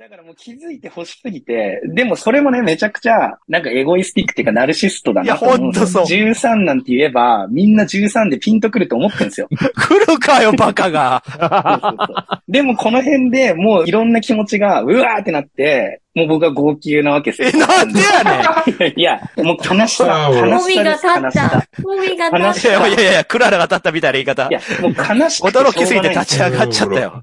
[0.00, 5.58] だからもう気づいて欲しすぎて、でもそれもね、めちゃくちゃ、なんかエゴイスティックっていうかナルシストだなと思う。
[5.58, 9.48] いやほんとそう13なんて言えば、みんな13でピンとくると思ってるんですよ。
[9.50, 11.22] 来るかよ、バカが。
[11.26, 17.66] そうそうそうでもこの辺でもういろんな気持ちが、うわーってなって、もう僕は号泣なわけですえ、よ。
[17.66, 18.92] なんでやねん。
[18.98, 21.82] いや、もう悲しさ、も悲しさです、立っ悲しさた。。
[21.82, 24.50] もみがい立っやいやいや、クララが立ったみたいな言い方い。
[24.50, 27.22] や、もう悲しくて驚きすぎて立ち上がっちゃったよ。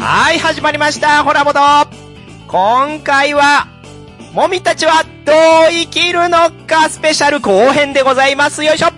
[0.00, 1.60] はい、始まりました、ホラボド
[2.46, 3.68] 今回は、
[4.32, 6.88] もみたちはどう生きるのか？
[6.88, 8.64] スペシャル後編でございます。
[8.64, 8.88] よいしょ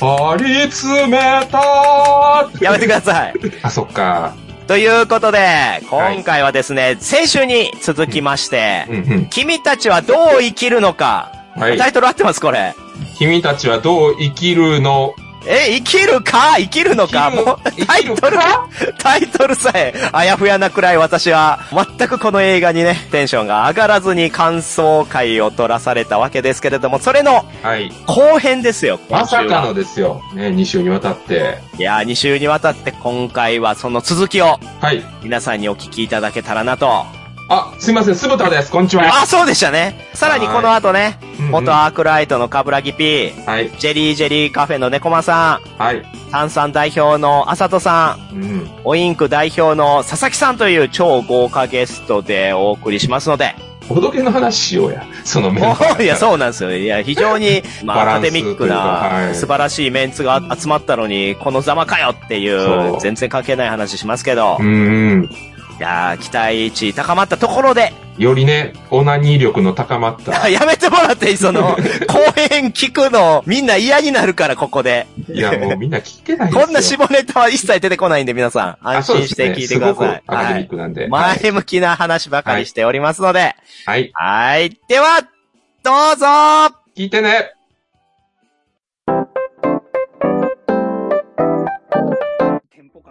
[0.00, 3.34] 張り詰めたやめてください。
[3.62, 4.34] あ、そっか。
[4.66, 9.26] ということで、今回はですね、先週に続きまして、うんうん。
[9.26, 12.74] 君たちはどう生きるのか、はいタイトル合ってます、これ。
[13.16, 15.14] 君たちはどう生きるの？
[15.46, 16.56] え、生きるか？
[16.56, 17.30] 生きるのか？
[17.30, 18.38] もう、タイトル、
[18.98, 27.92] タイトルさえ、あやふやなくらい私は、全くこの映画にね、テンションが上がらずに感想会を取らされたわけですけれども、それのはい。
[28.06, 30.22] 後編ですよ、今まさかのですよ。
[30.34, 31.58] ね、2週にわたって。
[31.78, 35.04] いやー、2週にわたって今回はその続きをはい。
[35.22, 37.04] 皆さんにお聞きいただけたらなと。
[37.48, 38.70] あ、すいません、酢豚です。
[38.70, 39.04] こんにちは。
[39.22, 40.08] あ、そうでしたね。
[40.14, 41.18] さらにこの後ね、
[41.50, 43.70] 元アークライトのカブラギ P、はい。
[43.78, 46.02] ジェリージェリーカフェの猫間さん、はい。
[46.30, 48.70] 炭酸代表のあさとさん、うん。
[48.84, 53.54] オインク代表の佐々木さんという超豪華ゲストでお送りしますので、
[53.90, 55.04] おどけの話しようや。
[55.24, 56.74] そのメンバーいや、そうなんですよ。
[56.74, 65.28] いや、非常に、 まあ、アカデミックというかはない素晴らしいメンツが集まったのに、このざまかよっていう、全然関係ない話しますけどう、ん。
[65.78, 70.46] いやー、期待値高まったところで、よりね、オナニー力の高まった。
[70.48, 75.08] やめてもらっていいその、 後編聞くの、みんな嫌になるから、ここで。
[75.28, 76.62] いや、もうみんな聞いてないですよ。
[76.66, 80.22] こんな下ネタは一切出てこないんで、皆さん、安心して聞いてください。
[80.22, 81.00] くアカデはいミックなんで。
[81.02, 81.10] はい。
[81.42, 84.10] 前向きな話ばかりしておりますので、はい。
[84.14, 84.78] はい。
[84.88, 85.22] では、
[85.82, 86.26] どうぞ
[86.96, 87.50] 聞いてね。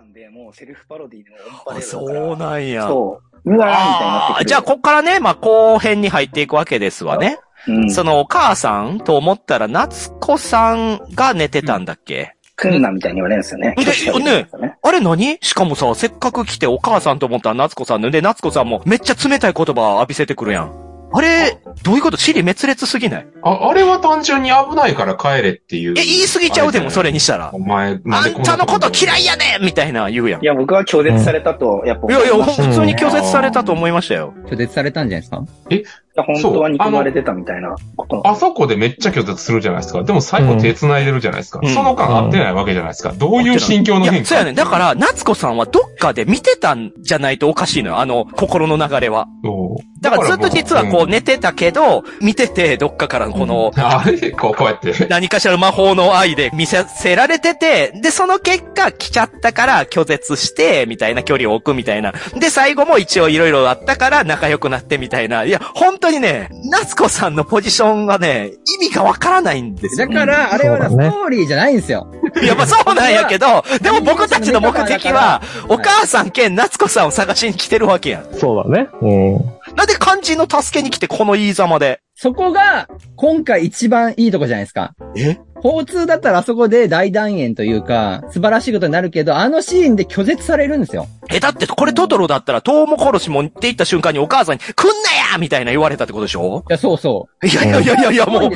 [0.03, 2.87] テンポ感でもうセルフパロディのオンパレードそうなんや。
[2.87, 3.53] そう。
[3.53, 7.39] うわーみたいになじゃあ、こっからね、まあ、後編に入っていくわけですわね。
[7.67, 7.91] うん。
[7.91, 13.73] そのお母さんと思ったら、夏子さんが寝てたんだっけ、クンナみたいに言われるんですよね。
[13.77, 14.77] で拒否されるんですよね。
[14.81, 15.37] あれ何？
[15.41, 20.92] しかもさ、せっかく来てお母さんと思ったら夏子さんで、で、夏子さんもめっちゃ冷たい言葉浴びせてくるやん。
[21.15, 22.17] あれ、どういうこと？
[22.17, 23.27] 尻滅裂すぎない？
[23.43, 25.91] あ、あれは単純に危ないから帰れっていう。
[25.91, 27.59] え、言い過ぎちゃうでも、それにしたらお。
[27.59, 30.41] 前、なあんでこんたのこと嫌いいやねんみたいな言うやん。
[30.41, 34.33] いいや、僕は拒絶されたと、やっぱやいや、思いました普通に拒絶されたと思いましたよ。
[34.47, 36.02] 拒絶されたんじゃないですか？
[36.21, 38.21] 本当は憎まれてたみたいなこと。
[38.27, 40.03] あそこでめっちゃ拒絶するじゃないですか。
[40.03, 41.59] でも最後手繋いでるじゃないですか。
[41.63, 43.13] うんその間合ってないわけじゃないですか。
[43.13, 44.55] どういう心境のいや、変化そうやねん。
[44.55, 47.99] だから、夏子さんはどっかで見てたんじゃないとおかしいのよ。
[47.99, 49.27] あの、心の流れは。
[49.43, 51.13] そうだからずっと実はこうね。
[51.13, 55.07] 寝てたけど、見てて、どっかからこの、あれこう、こうやって。
[55.07, 62.13] 何かしらの魔法の愛で見せせられてて、で、その結果来ちゃったから拒絶して、みたいな距離を置くみたいな。
[62.39, 65.45] で、最後も一応いろいろあったから仲良くなってみたいな。
[65.45, 70.07] いや、本当にね、夏子さんのポジションがね、意味がわからないんですよ。
[70.07, 72.11] だから、あれはストーリーじゃないんですよ。
[72.41, 78.25] いや、まあそうなんやけど、 でも僕たちの目的は、お母さん兼夏子さんを探しに来てるわけやん。
[78.37, 78.89] そうだね。
[79.01, 79.33] うん。
[79.75, 82.01] なんで肝心の助けに来てこの言いざまで。
[82.15, 84.91] そこが、今回一番いいとこじゃないですか。
[85.15, 85.37] え？
[85.63, 91.07] 交通だったらあそこで大団円というか、素晴らしいことになるけど、あのシーンで拒絶されるんですよ。
[91.29, 96.63] え、だってこれトトロだったら、トウモコロシもって言った瞬間にお母さんに、来んなやみたいな言われたってことでしょ？
[96.69, 98.29] いや、そうそいやいやいやいやいや、う。
[98.29, 98.51] もう。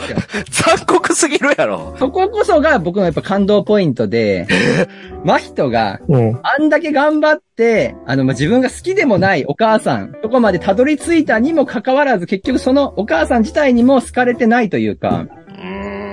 [0.51, 1.96] 残酷すぎるやろ。
[1.97, 4.47] そここそが僕のやっぱ感動ポイントで、
[5.23, 6.40] マヒトがうん。
[6.44, 15.25] あんだけ頑張って、あの、まあ、自分が好きでもないお母さん、とこまでたどり着いたにもかかわらず、結局そのお母さん自体にも好かれてないというか、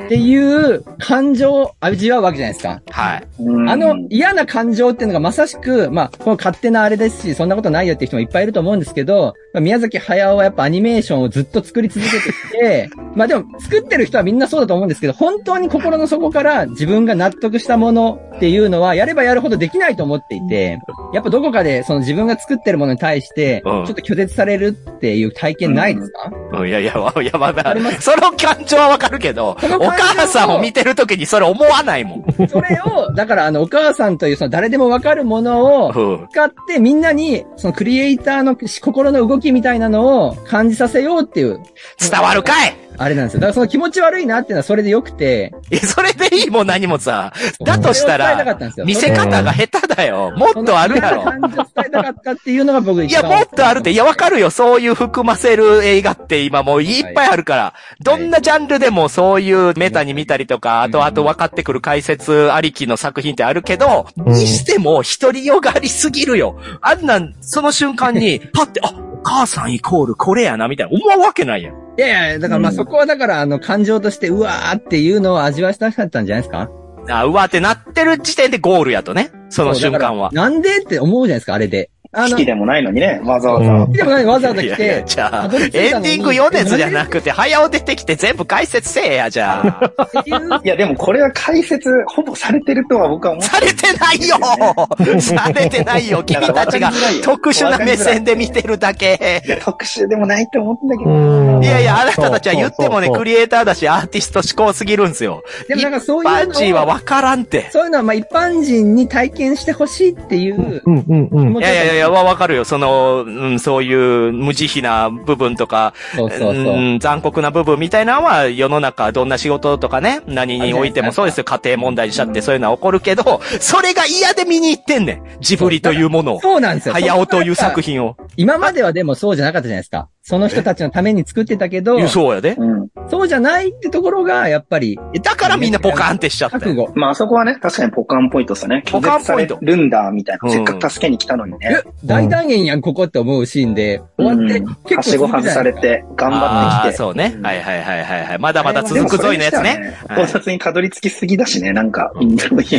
[0.04, 0.36] ってい
[0.74, 2.82] う感情を味わうわけじゃないですか。
[2.90, 3.26] はい。
[3.40, 3.68] うん。
[3.70, 20.78] あの嫌な感情っていうのがまさしく、まあ、この勝手なあれですし、そんなことないよっていう人もいっぱいいると思うんですけど、まあ、宮崎駿はやっぱアニメーションをずっと作り続けてきて、 まあでも作ってる人はみんなそうだと思うんですけど、本当に心の底から自分が納得したものっていうのは、やればやるほどできないと思っていて、
[21.12, 23.78] やっぱどこかでその自分が作ってるものに対して、ちうん。
[23.80, 26.68] ょっと拒絶されるっていう体験ないですか、うん。
[26.68, 28.00] いやいや、わいや、まあまああります？
[28.02, 32.48] その感情はわかるけど、の感母さんを見てるときにそれ思わないもん。
[32.48, 36.28] それを、だからあの、お母さんというその誰でもわかるものを、うん。
[36.28, 41.60] 使ってみんなに、そのクリエイターの心の動き気みたいなのを感じさせようっていう、
[41.98, 43.40] 伝わるかいあれなんですよ。
[43.40, 47.32] だからその気持ち悪いなっていうのはそれで良くて、え、それでいいもん何もさ。
[47.64, 50.32] だとしたら、見せ方が下手だよ。
[50.36, 51.24] もっとあるやろ。
[51.24, 53.92] 伝えたかったっていうのが僕いや、もっとあるって。
[53.92, 54.50] いや、わかるよ。
[54.50, 57.74] そういう含ませる映画って今もういっぱいあるから。
[58.02, 66.58] どんなジャンルでもそういうメタに見たりとか、あとあと分かってくる解説ありきの作品ってあるけど、うんにしても独りよがりすぎるよ。
[66.80, 71.83] あんなん、その瞬間に、 パって、あ、お母さんイコールこれやな、みたいな思うわけないやん。
[71.96, 76.70] いやいや、だからまあうんそこはだからあの感情としてうわーっていうのを味わわしたかったんじゃないですか？
[77.08, 79.30] あ、うわってなってる時点でゴールやとね。
[79.50, 81.90] その瞬間はなんでって思うじゃないですか、あれで。
[82.14, 83.72] あの、好きでもないのにね、わざわざ。
[83.72, 89.92] うんでも何わざわざ来いやいやて、じゃあ、エンディング米津じゃなくて、早尾出てきて全部解説せえや、じゃあ。
[90.64, 94.36] いや、でもこれは解説、ほぼされてるとは僕は思ってされてないよ
[95.20, 99.42] されてないよ君たちが特殊な目線で見てるだけ。
[99.46, 101.10] いや特殊でもないと思うんだけど。
[101.10, 105.42] うんいやいや、あなたたちは言ってもね、クリエイターだし、アーティスト思考すぎるんですよ。
[105.68, 107.68] でもなんかそういう一般人はわからんって。
[107.70, 111.58] そういうのはまあ一般人に体験してほしいっていう、うんうんうん。
[111.58, 112.64] いやいやいや、わわかるよ。
[112.64, 116.76] その、うん、そういう無慈悲な部分とか、そうそうそう。
[116.80, 121.44] ん残酷な部分みたいなのは世の中どんな仕事とかね、何においてもそうですよ。
[121.44, 125.22] 家庭問題にしちゃってそういうのは起こるけど、それが嫌で見に行ってんねん。
[125.40, 126.40] ジブリというものを。
[126.40, 126.94] そうなんですよ。
[126.94, 128.16] 早尾という作品を。
[128.36, 130.08] 今まではでもそうじゃなかったじゃないですか。
[130.26, 132.54] その人たちのために作ってたけどそうやで。
[132.58, 132.88] うん。
[133.10, 136.60] そうじゃないってところが、やっぱり、だからみんなポカーンってしちゃったよ。
[136.62, 136.92] 覚悟。
[136.98, 138.82] まあ、あそこはね、確かにポカンポイントですよね。
[138.90, 140.48] ポカンポイント拒絶されるんだ、みたいな。
[140.48, 141.82] うんせっかく助けに来たのにね。
[141.84, 146.96] え、大団円やん、ここって思うシーンで、終わって、うん結構はしご外されて、頑張ってきて。
[146.96, 147.36] そうね。
[147.42, 148.38] はいはいはいはいはい。
[148.38, 149.74] まだまだ続くぞいのやつでもね。
[149.74, 152.12] それにしては考察にたどり着きすぎだしね、なんか、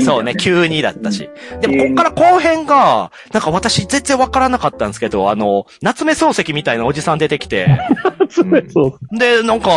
[0.03, 1.29] そうね、急にだったし。
[1.61, 7.67] でも、こっから後編が、なんか私全然わからなかったんですけど、あの、夏目漱石みたいなおじさん出てきて、
[8.29, 9.17] そう。
[9.17, 9.69] で、なんか、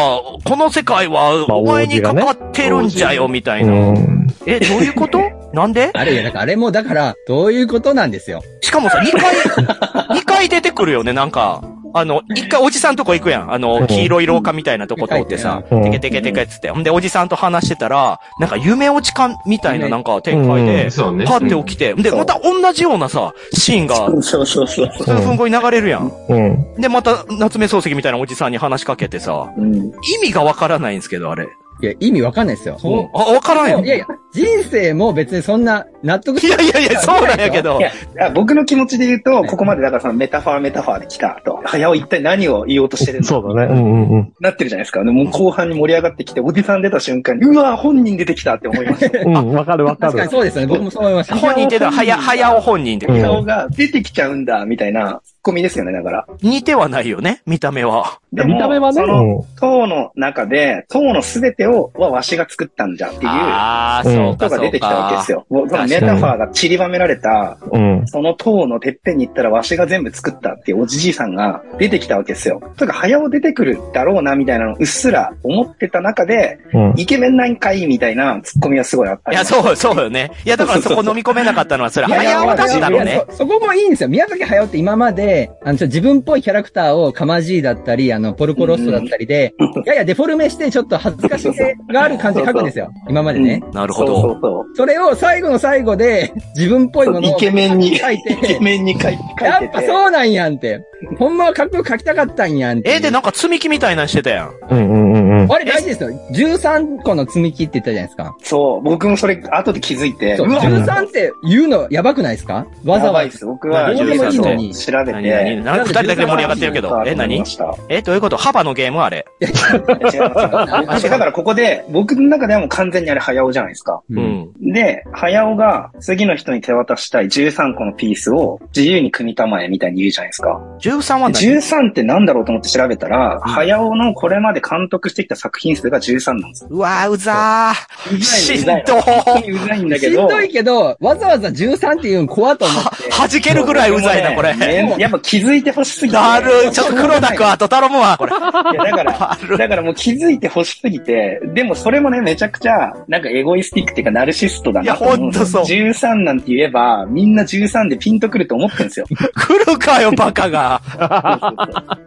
[0.44, 3.72] この世界はまあお前にかかってるんじゃよ、みたいうな。
[4.00, 4.26] ん。
[4.46, 5.20] え、どういうこと？
[5.52, 5.90] なんで？
[5.94, 8.42] あれや、だからあれも、だから、どういうことなんですよ。
[8.60, 11.62] しかもさ、2回、二回出てくるよね、なんか。
[11.98, 13.52] あの、一回おじさんとこ行くやん。
[13.52, 16.70] あうの、ん黄色い廊下みたいなとこ通ってさ、うんテケテケテケっつって。
[16.70, 21.24] ほんで、おじさんと話してたら、なんか夢落ち感みたいななんか展開うで、そうね。
[21.26, 24.90] パって起きて、で、また同じようなさ、シーンがそうそうそう。
[24.98, 26.12] 数分後に流れるやん。
[26.28, 26.74] うん。
[26.80, 29.74] で、また夏目漱石みたいなおじさんに話しかけてさ、うん。
[29.76, 31.48] 意味がわからないんですけど、あれ。
[31.80, 32.78] いや、意味わかんないですよ。
[32.82, 32.88] う？
[32.88, 33.84] んあ、わからんやん。
[33.84, 37.82] いやいや、人生も別にそんな納得いやいやいや、そうなんやけどい。
[37.82, 37.92] や、
[38.26, 41.60] あ僕の気持ちで言うと、ここまでだからそのメタファーメタファーで来たと。
[41.64, 43.72] 早尾一体何を言おうとしてるんだそうだね。
[43.72, 44.32] うんうんうん。
[44.40, 45.04] なってるじゃないですか。
[45.04, 49.18] でもう後半に盛り上がってきて、おじさん出た瞬間に、うわ本人出てきたって思いました。
[49.24, 50.30] うん、わかるわかる確かに。
[50.30, 50.66] そうですよね。
[50.66, 51.36] 僕もそう思いました。
[51.36, 56.26] 本人っていうのは、はや、早尾本人ってうん顔が出てきちゃうんだ、みたいなツッコミですよね、だから。
[56.42, 58.18] 似てはないよね、見た目は。
[58.32, 59.00] 見た目はね。
[59.00, 65.32] その、うん塔の中で、塔のすべてを、はわしが作ったんじゃっていう人が出てきたわけかです。
[65.32, 65.46] よ。
[65.48, 68.06] もうメタファーが散りばめられた、うん。
[68.06, 72.60] その塔のてっぺんに行ったらわしが全部作ったっていうおじじいさんが出てきたわけですよ。
[72.76, 76.94] とか、早尾出てくるだろうな、みたいなのをうっすら思ってた中で、うん。
[76.96, 79.32] イケメンなんかいみたいなツッコミはすごいあった。
[79.32, 80.30] いや、そう、そうよね。
[80.44, 83.24] いや、だからそこ飲み込めなかったのは、それ、早尾だしたのいやね。
[83.30, 84.08] そそこもいいんですよ。
[84.08, 89.54] 宮崎駿って今まで、あの、自分っぽいキャラクターをカマジーだったり、あの、ポルコロッソだったりで、
[89.86, 92.90] ややデフォルメしてちょっと恥ずかしげがある感じで書くんですよ。
[93.08, 93.62] 今までね。
[93.72, 94.32] なるほそうそど。
[94.34, 94.76] うそう。
[94.76, 99.86] それを最後の最後で、自分っぽいものイをケメンに、イ書いて、ケメンに書い書いやっぱてて。
[99.86, 100.80] そうなんやんって。
[101.18, 102.90] ほんまはかっこよく書きたかったんやんって。
[102.90, 104.52] え、で、なんか積み木みたいなのしてたやん。
[104.70, 105.52] うんうんうんうん。
[105.54, 106.10] あれ大事ですよ。
[106.32, 108.36] 13個の積み木って言ったじゃないですか。
[108.42, 112.54] そう、僕もそれ後で気づいて、そう、わ13って言うのやばくないですか？
[112.54, 113.30] わざわざやばいっ。
[113.30, 113.44] す。
[113.46, 115.64] 僕はどうでもいいのに調べ何て、何？
[115.64, 117.02] なんか二人だけで盛り上がってるけど。
[117.06, 117.42] え、何？
[117.88, 118.36] え、どういうこと？
[118.36, 119.00] 幅のゲーム？
[119.02, 119.26] あれ。
[119.40, 121.10] 違う違う。
[121.10, 124.02] だからここで、僕の中ではもう完全にあれ早尾じゃないですか。
[124.10, 124.52] ううん。
[124.60, 124.72] ん。
[124.72, 130.60] で、早尾が次の人に手渡したい13個のピースを自由に組みたまえみたいに言うじゃないですか。
[130.80, 136.70] 13は何？13ってなんだろうと思って調べたら、ん早尾のこれまで監督してきた作品数が13なんですよ。
[136.70, 138.16] うわー、うざー。
[138.16, 140.22] うざいしんどのうざいんだけど。
[140.22, 143.08] しんどいけど、わざわざ13っていうの怖と思って。
[143.10, 144.54] 弾けるぐらいうざいな、これ。
[144.54, 146.18] ねやっぱ気づいてほしすぎて。
[146.18, 146.70] なる。
[146.72, 148.32] ちょっと黒田くん後頼むわ、これ。
[148.32, 148.34] い
[148.74, 155.16] や、だから、 だからもう気づいてほしすぎて、でもそれもね、めちゃくちゃ、なんかエゴイスティックっていうかナルシストだなと思う。
[155.16, 159.06] いやほんとそう13なんて言えば、みんな13でピンとくると思ってるんですよ。
[159.08, 160.80] 来るかよ、バカが。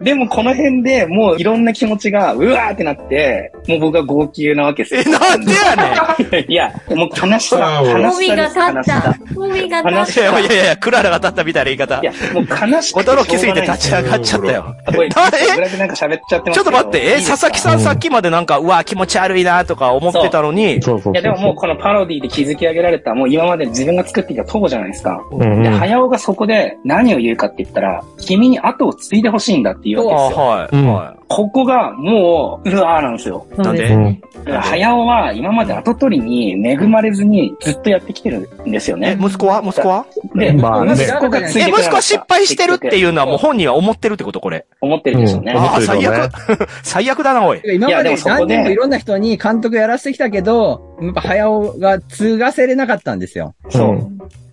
[0.02, 5.10] でもこの辺でもういろんな気持ちが、うわーってなって、で、もう僕は号泣なわけですよえ、。
[5.10, 9.16] なんでやねん いや、もう悲しさ、悲しさです、悲し立ったさ。。
[9.36, 12.04] もみが話立っいやいやいや、クララが立ったみたいな言い方い。
[12.04, 14.76] や、もう悲しくて驚きすぎて立ち上がっちゃったよ。
[14.86, 21.14] これ、ぐらいなんか喋っちゃってますけどちょっと待って、え、佐々木さんさっきまでなんか、うわ、気持ち悪いなとか思ってたのに、そうそう。
[21.14, 25.22] いや、でももうこのパロディで築き上げられた、もう今まで自分が作ってきた塔じゃないですか。
[25.32, 30.46] で、うんうん、早尾がそこで何を言うかって言ったら、君に後を継いでほしいんだっていうあわけですよ。
[30.48, 33.48] はい、うんはここがもう、うわーなんですよ。
[33.56, 33.64] た。
[33.64, 34.22] そうですうんね。
[34.34, 36.24] だから早尾は今まで後取り
[36.56, 39.18] に恵まれずにずっとやってきてるんですよね。
[39.20, 39.62] 息子は？
[39.64, 40.06] 息子は？
[40.36, 44.66] で、まあね息子がついえ、て息子は失敗してるっていうのはもう本人は思ってるってことこれ。
[44.82, 45.54] 思ってるでしょうね。
[45.54, 46.32] うんああ、最悪。
[46.84, 47.62] 最悪だな、おい。
[47.66, 53.56] 今までいやでもそこ何で人もいろんな人に監督やらせてきたけど、やっぱ早尾が継がせれなかったんですよ。
[53.70, 53.96] そう。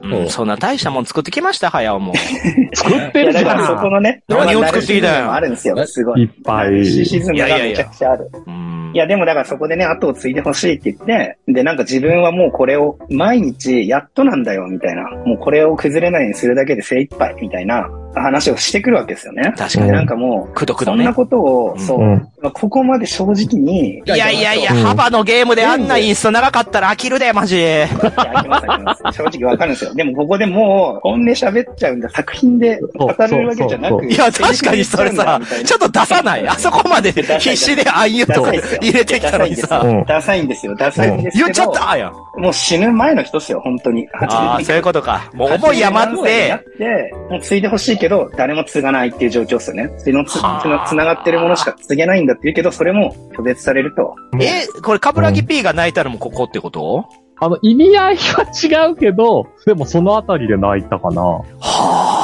[0.00, 2.14] うんそんな大したもん作ってきました、早尾も。
[2.72, 3.92] 作ってるじゃだからそこん。
[3.92, 6.22] のね、何を作ってきたんやナルシズムもあるんですよ、すごい。
[6.22, 8.30] いっぱいシシズムがめちゃくちゃある。
[8.46, 15.10] うんいや、でもだからそこでね、後を継いでほしいって言って、で、なんか自分はもうこれを毎日やっとなんだよ、みたいな。
[15.26, 19.54] もうこれを崩れないようにするだけで精一杯、みたいな話をしてくるわけですよね。
[19.56, 19.92] 確かで、に。
[19.92, 21.14] なんかもくどくどねそんな。
[21.14, 27.58] ことを、うんそう、うんまあここまで正直に、いやいやいや、うん幅のゲームであんなインスト長かったら飽きるで、マジ。
[27.58, 29.16] いや、飽きます飽きます。
[29.16, 29.94] 正直わかるんですよ。
[29.94, 32.08] でもここでもう、本音喋っちゃうんだ。
[32.10, 34.06] 作品で語れるわけじゃなく。
[34.06, 36.48] いや、確かにそれさ、ちょっと出さない？
[36.48, 38.44] あそこまで 必死であいうと
[38.80, 39.80] 入れてきたのにさ。
[39.84, 40.74] うんダサいんですよ。
[40.74, 41.46] ダサいんですけど。
[41.46, 42.12] 言っちゃったやん。
[42.40, 44.06] もう死ぬ前の人ですよ、本当に。
[44.14, 45.30] ああ、そういうことか。
[45.34, 49.92] もう思い余っやってて、、もう継いでほしいけど、誰も継がないっていう状況ですよね。
[49.98, 54.14] そのつつなつながってるものしか継げないんだって言うけど、それも拒絶されると。
[54.40, 57.06] え、これ、カブラギ P が泣いたのもここってこと
[57.40, 61.22] あの、意味合いは違うけど、でもそのあたりで泣いたかな。
[61.22, 62.17] はあ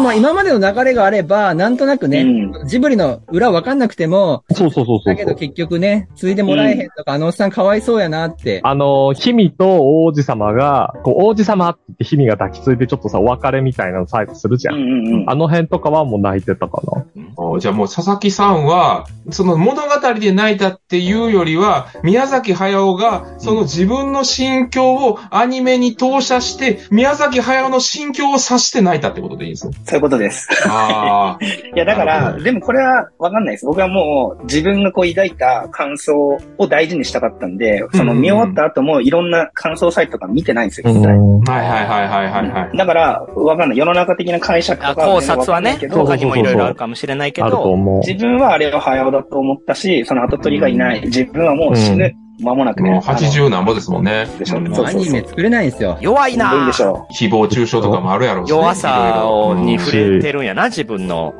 [0.00, 8.60] も今までの流れがあれば、なんとなくね、うんジブリの裏わかんなくても、そうそうそうそうだけど結局ね、継いでもらえへんとか、あのおっさんかわいそうやなって。
[8.62, 14.72] あの、ヒミと王子様が、こう、王子様って言ってヒミが抱きついてちょっとさ、お別れみたいなの最後するじゃ。
[14.72, 15.30] うんんうんうん。
[15.30, 17.04] あの辺とかはもう泣いてたかな。
[17.36, 29.74] おじゃあもう佐々木さんは、その物語で泣いたっていうよりは、宮崎駿がその自分の心境をアニメに投射して、宮崎駿の心境を察して泣いたってことでいいんですね。
[29.90, 30.48] そういうことです。
[30.68, 31.44] ああ。
[31.74, 33.66] いや、だから、でもこれはわかんないです。
[33.66, 41.14] 僕はもう自分がこう抱いた感想を大事にしたかったんで、そのうんうん見終わった後もいろんな感想サイトとか見てないんですよ、実際。
[41.14, 42.76] うんはいはいはいはいはいはい。
[42.76, 43.78] だから、わかんない。
[43.78, 47.76] 世の中的な解釈あとか考察はね、他にもいろいろあるかもしれないけど。
[48.06, 51.00] 自分はあれは早尾だと思ったし、その後取りがいない。
[51.02, 52.14] 自分はもう死ぬ。
[52.42, 52.90] 間もなくね。
[52.90, 54.26] もう80何ぼですもんね。
[54.38, 55.98] でしょうんそうアニメ作れないんですよ。
[56.00, 61.34] 弱いないいんでしょ誹謗中傷とかもあるやろうしね、弱さをに触れてるんやな、自分の。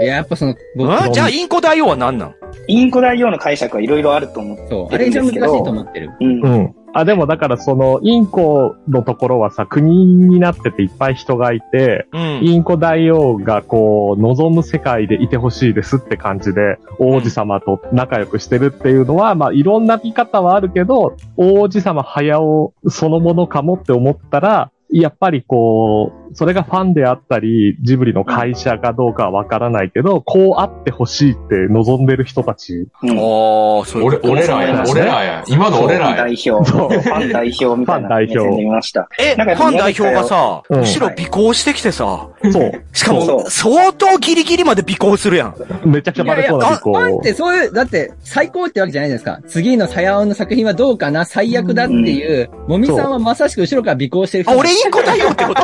[0.00, 2.28] いや、やっぱその、う僕んじゃあ、インコ大王は何なん？
[2.30, 2.34] う。
[2.68, 6.10] インコ大王の解釈はいろいろあると思ってそう、あれ一番難しいと思ってる。
[6.20, 6.48] うんう。
[6.58, 6.74] ん。
[6.94, 12.40] あ、でもだからその、インコのところはさ、国になってていっぱい人がいて、うん。
[12.42, 32.88] インコ大王がこう、望む世界でいてほしいですって感じで、王子様と仲良くしてるっていうのは、まあいろんな見方はあるけど、王子様早尾そのものかもって思ったら、やっぱりこう、それがファンであったり、ジブリの会社かどうかはわからないけど、こうあってほしいって望んでる人たち。
[33.02, 35.44] うんおー、そういう俺、俺らや、俺らや。
[35.46, 36.16] 今の俺らや。
[36.16, 36.68] 代表。
[36.70, 39.08] そうファン代表みたいなファン代表見ました。
[39.18, 42.84] え、フなんかァン代表がさ、うん後ろ尾行してきてさ、そう。
[42.92, 45.54] しかも相当ギリギリまで尾行するやん。
[45.84, 49.40] めちゃくちゃバレそうなフこァンってそういう、だって最高ってわけじゃないですか。
[49.46, 55.62] 次の早尾の作品はどうかな最悪だっていう、もみさんはまさしく後ろから尾行してる人あ、俺インコ大王ってこと？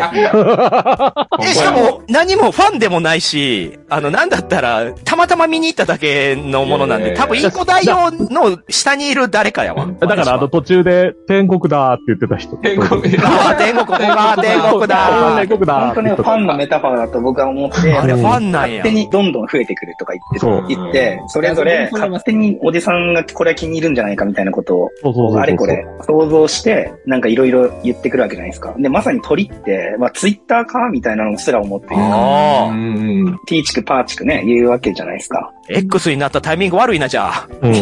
[0.00, 1.26] そう。
[1.42, 9.86] え、しかも、何もファンでもないし、あの、なんだったら、たまたま見に行っただけのものなんで、いやいやいや多分インコ大王の下にいる誰かやわ。
[10.00, 12.56] だからあの途中で天国だって言ってた人。
[12.56, 18.92] 天国あー天国、ここが天国だ天国だ本当ね、ファンのメタファーだと僕は思って、あれファンなんや勝手。
[18.92, 20.20] にどんどん増えてくるとか言
[20.62, 24.90] って、言って、それぞれ勝手におじさんがこれは気に入るんじゃないかみたいなことを。
[25.38, 28.74] あれこれ想像して、なんかいろいろ言ってくるわけじゃないですか。
[28.78, 31.96] で、まさに鳥って、まあツイッターかみたいなのすら思ってる。
[31.96, 33.38] ああ、うん。
[33.46, 35.52] ティーチクパーチクね、言うわけじゃないですか。
[35.68, 37.48] X になったタイミング悪いな、じゃあ。
[37.62, 37.72] うん。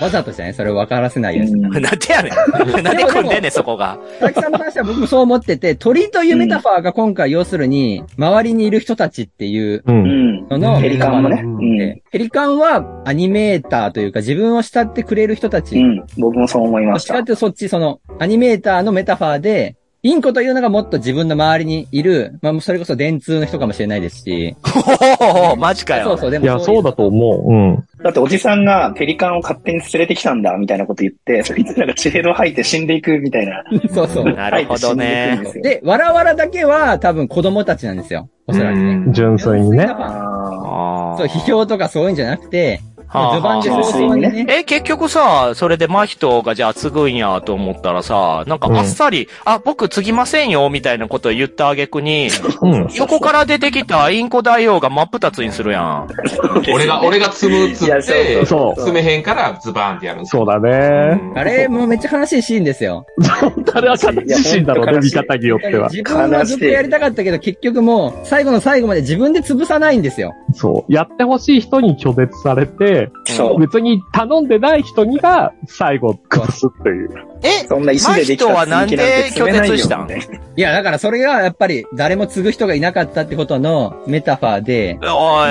[0.00, 0.54] わざとじゃない？
[0.54, 1.52] それを分からせないように。
[1.52, 2.32] うんなんでやねん。
[2.82, 3.98] なんで組んでんねん、そこが。
[4.20, 9.82] 佐々木さんの話は僕もそう思ってて、鳥というメタファーが今回要するに、周りにいる人たちっていう。
[9.86, 11.42] のの、ペリカンもね。
[11.44, 11.76] ううんん。
[11.78, 15.78] でペリカンはアニメーターというか自分を慕ってくれる人たち。
[15.78, 16.04] うん。
[16.18, 17.14] 僕もそう思いどました。
[17.14, 19.76] っちかってそっち、その、アニメーターのメタファーで、
[20.08, 24.56] インコというのがもっと自分の周りにいる、まあ、それこそ電通の人かもしれないですし。
[24.62, 24.80] ほ
[25.50, 26.04] ほマジかよ。
[26.04, 27.52] そうそう、でもいや、そうだと思う。
[27.52, 27.84] うん。
[28.02, 33.62] だっておじさんがペリカンを勝手に連れてきたんだ、みたいなこと言って、そいつらが血ヘド吐いて死んでいくみたいな。
[33.92, 34.32] そうそう。
[34.32, 38.30] なるほどねでわらわらだけは多分子供たちなんですよ。
[38.46, 38.82] おそらくね。
[38.82, 39.84] うん純粋にね。
[39.84, 44.46] ああーそう、批評とかそういうんじゃなくて、はあ序盤ではあ早々にね。
[44.48, 52.28] え、結局さ、それで真人がじゃあ継ぐんやと思ったらさ、なんかあっさり、あ、僕継ぎませんよ、みたいなことを言ったあげくに、
[52.62, 52.88] うん。
[52.96, 56.06] 横から出てきたインコ大王が真っ二つにするやん。
[56.06, 60.26] ー 俺が、俺が積む、積いやって、そう詰めへんからズバーンってやる。
[60.26, 61.20] そうだね。
[61.34, 63.06] あれ、もうめっちゃ悲しいシーンですよ。
[63.74, 65.88] あれは悲しいシーンだろうね、見方によっては。
[65.88, 70.34] 自分はずっとやりたかったけど、結局もう、最後の最後まで自分で潰さないんですよ。
[70.52, 70.92] そう。
[70.92, 72.97] やってほしい人に拒絶されて。
[73.58, 77.10] 別に頼んでない人にが最後崩すっていう。
[77.42, 78.96] えそんな石でできた真人はなんで
[79.32, 80.08] 拒絶したん？
[80.10, 85.50] いや、だからそれがやっぱり誰も継ぐ人がいなかったってことのメタファーで、おい、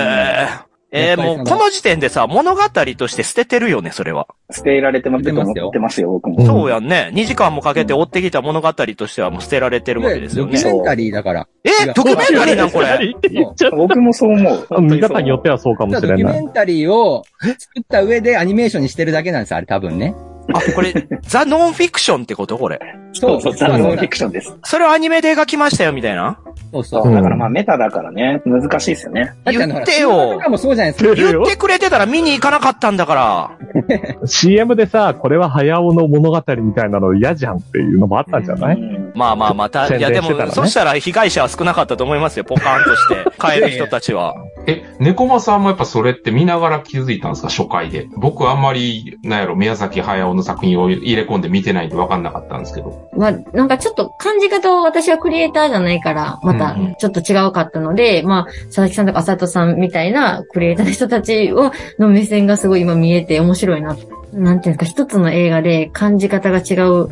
[0.91, 4.27] えー、もうこの時点でさ、物語として捨ててるよね、それは。
[4.51, 6.37] 捨てられてますと思ってますよ、僕も。
[6.39, 7.11] うんそうやんね。
[7.13, 10.63] 2時間もかけて追ってきた物語としてはもう捨てられてるわけですよねドキ。
[10.65, 11.47] ュメンタリーだから。
[11.65, 12.87] え、ドキュメンタリーなんこれ？
[12.87, 13.75] って言っちゃう。
[13.75, 14.81] 僕もそう思う。
[14.81, 16.33] 見方によってはそうかもドキしれない。
[16.33, 20.15] ュメンタリーを作った上でアニメーションにしてるだけなんです、あれ多分ね。
[20.53, 22.79] あ、これ、ザ・ノンフィクションってことこれ。
[23.19, 24.55] そうそう、ザ・そうノンフィクションです。
[24.63, 26.39] それをアニメで描きましたよ、みたいな。
[26.71, 27.13] そうそう。
[27.13, 29.33] だからまあメタだからね、難しいですよね。
[29.45, 31.15] 言ってよもそうじゃないですか。
[31.15, 33.51] 言ってくれてたら見に行かなかったんだから。
[34.27, 43.25] CM でさ、これは早尾の物語みたいなの嫌じゃんっていうのもあったんじゃない、うんまあまあまた、宣いやでも、そしたら被害者は少なかったと思いますよ、ポカーンとして。
[43.41, 44.35] 帰る人たちは。
[44.67, 48.07] え、猫間さんもやっぱそれって見ながら気づいたんですか初回で？
[48.15, 53.06] 僕はあんまり、なんやろ、宮崎駿の作品を入れ込んで見てないんで分かんなかったんですけど。
[53.13, 63.95] まあ、なんかちょっと感じ方は私はクリエイターじゃないから、またうんちょっと違うかったので、まあ、佐々木さんとか佐藤さんみたいなクリエイターの人たちを、の目線がすごい今見えて面白いな。
[64.33, 67.07] なんていうんですか、一つの映画で感じ方が違う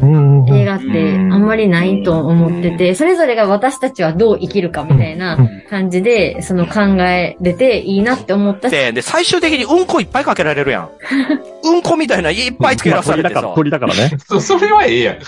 [0.53, 5.37] 映画ってあんまりないと思ってて、それぞれが私たちはどう生きるかみたいな
[5.69, 10.89] 感じで、その考えれていいなって思ったし、で、で、最終的にうんこいっぱいかけられるやん。
[11.63, 13.41] うんこみたいないっぱいつけらされてさ。
[13.55, 14.17] 鳥だから、鳥だからね。
[14.27, 15.15] そ、それはええやん。
[15.15, 15.19] え、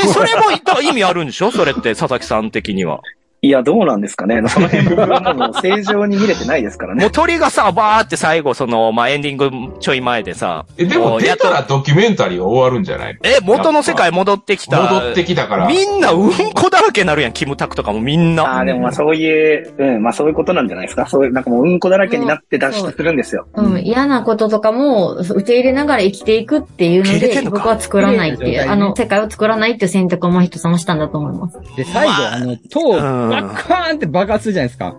[0.00, 0.50] それも
[0.82, 1.50] 意味あるんでしょ？
[1.50, 3.00] それって、佐々木さん的には。
[3.46, 4.42] いや、どうなんですかね。
[4.48, 7.10] その辺僕はもう正常に見れてないですからねもう。
[7.12, 10.66] 鳥がさ、バーって最後、その、まあ、エンディングちょい前でさ。
[10.78, 13.18] え、でも出もうやっとたらドキュメンタリーは終わるんじゃない？
[13.22, 14.80] え、元の世界戻ってきた。
[14.82, 15.66] 戻ってきたから。
[15.68, 18.44] みんなうんこだらけになるやん、キムタクとかもみんな。
[18.44, 21.06] ああ、でもまあそういう、うん、まあそういうことなんじゃないですか。
[21.06, 23.46] そういう、なんかもううんこだらけになって脱出するんですよ。
[23.54, 31.58] うん、嫌なこととかも受け入れながら生きていくっていうので、僕は作らないっていう、あの、世界を作らないっていう選択を真人さんはしたんだと思います。
[31.76, 34.96] で、最後、あの、塔、うんバッカーンって爆発するじゃないですか。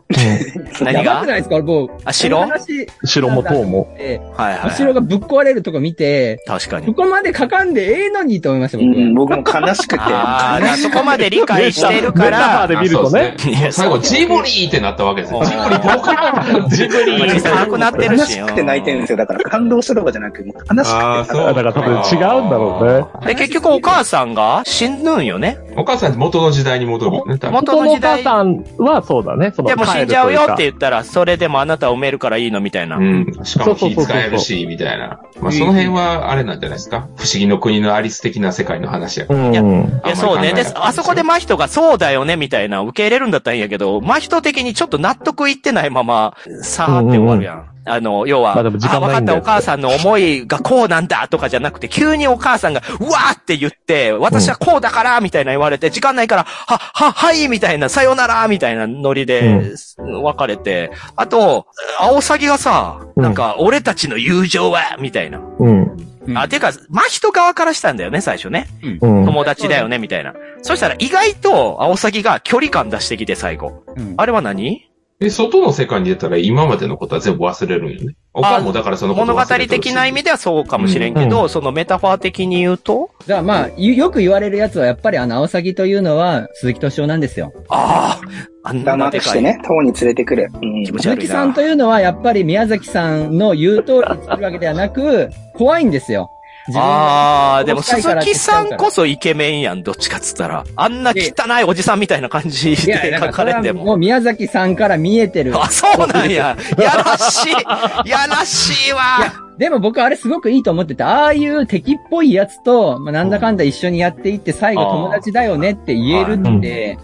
[0.81, 1.01] 何が？
[1.03, 1.59] やばくないですか？
[1.59, 2.37] もう、あ城？
[2.37, 3.95] この話城も塔も。
[3.97, 4.67] ではいはい。
[4.67, 6.93] お城がぶっ壊れるとこ見て、確かにこ。
[6.93, 9.37] こまでかかんでええのにと思いました、う僕は。
[9.37, 10.01] ん、僕も悲しくて。
[10.01, 13.39] ああ、そこまで理解してるかメタファーら、で見るとねあ。
[13.41, 15.43] そうですいや最後、ジブリーってなったわけですよ。
[15.45, 18.37] ジブリ、ボカーンジブリーさなくなってるし。
[18.37, 19.17] 悲しくて泣いてるんですよ。
[19.17, 21.03] だから感動したとかじゃなく、もう悲しくて。
[21.03, 23.27] あーそうだから多分違うんだろうね。
[23.27, 25.57] で、結局お母さんが死ぬんよね。
[25.87, 27.37] お母さんって元の時代に戻るよね。
[27.41, 28.23] 元元のおの時代。
[28.23, 29.53] 母さんはそうだね。
[29.55, 32.97] そのでも死んじゃうよって言ったら、それでもあなたを埋めるからいいのみたいな。
[32.97, 33.25] うん。
[33.43, 35.21] しかも火使えるし、みたいな。
[35.39, 37.07] まあ、その辺は、あれなんじゃないですか？
[37.15, 39.39] 不思議の国のアリス的な世界の話やから。
[39.39, 39.53] うん。
[39.53, 40.51] いや、そうね。
[40.51, 47.65] で、あそこで真人がそうだよね、みたいな、受け入れるんだったらいいんやけど、真人的にちょっと納得いってないまま、さーって終わるやん。
[47.87, 61.67] あの、要は、まあでも時間あ、わかった、お母さんの思いがこうなんだとかじゃなくて、急にお母さんが、うわーって言って、私はこうだから、みたいな言われて、時間ないから、は、は、はい、みたいな、さよなら、みたいなノリで、別れて、あと、
[61.99, 65.39] アオサギがさ、なんか、俺たちの友情は、みたいな。
[65.59, 65.97] うん。
[66.27, 68.67] うんあ、てか、真人側からしたんだよね、最初ね。
[68.83, 68.89] う
[69.21, 69.25] ん。
[69.25, 70.33] 友達だよね、みたいな。
[70.61, 73.83] そしたら意外と、アオサギが距離感出してきて、最後。
[73.95, 74.89] うんあれは何？
[75.19, 78.15] で、外の世界に出たら今までのことは全部忘れるんよね。
[78.33, 87.51] お母もだからそのこと物語的な意味ではそうかもしれんけど、そのメタファー的に言うと、じゃあまあ、よよく言われるやつは、やっぱりあの、アオサギというのは、鈴木敏夫なんですよ。
[87.69, 88.21] あ
[88.63, 89.31] あ、あんな黙でかい。
[89.31, 90.51] ってね、塔に連れてくる。
[90.53, 96.29] うん気持ち鈴木さんというのは、やっぱり宮崎さんの言う通りに作るわけではなく、怖いんですよ。
[96.75, 100.63] ああ、でも鈴木さんこそイケメンやん、どっちかっつったら。
[100.75, 103.85] あんな汚いおじさんみたいな感じで書かれても。
[103.85, 105.57] もう宮崎さんから見えてる。
[105.57, 106.57] あ、そうなんや。
[106.77, 108.09] やらしい。
[108.09, 109.46] やらしいわ。
[109.57, 116.97] でも僕あれすごくいいと思ってて、ああいう敵っぽいやつと、まあ、なんだかんだ一緒にやっていって、最後友達だよねって言えるって、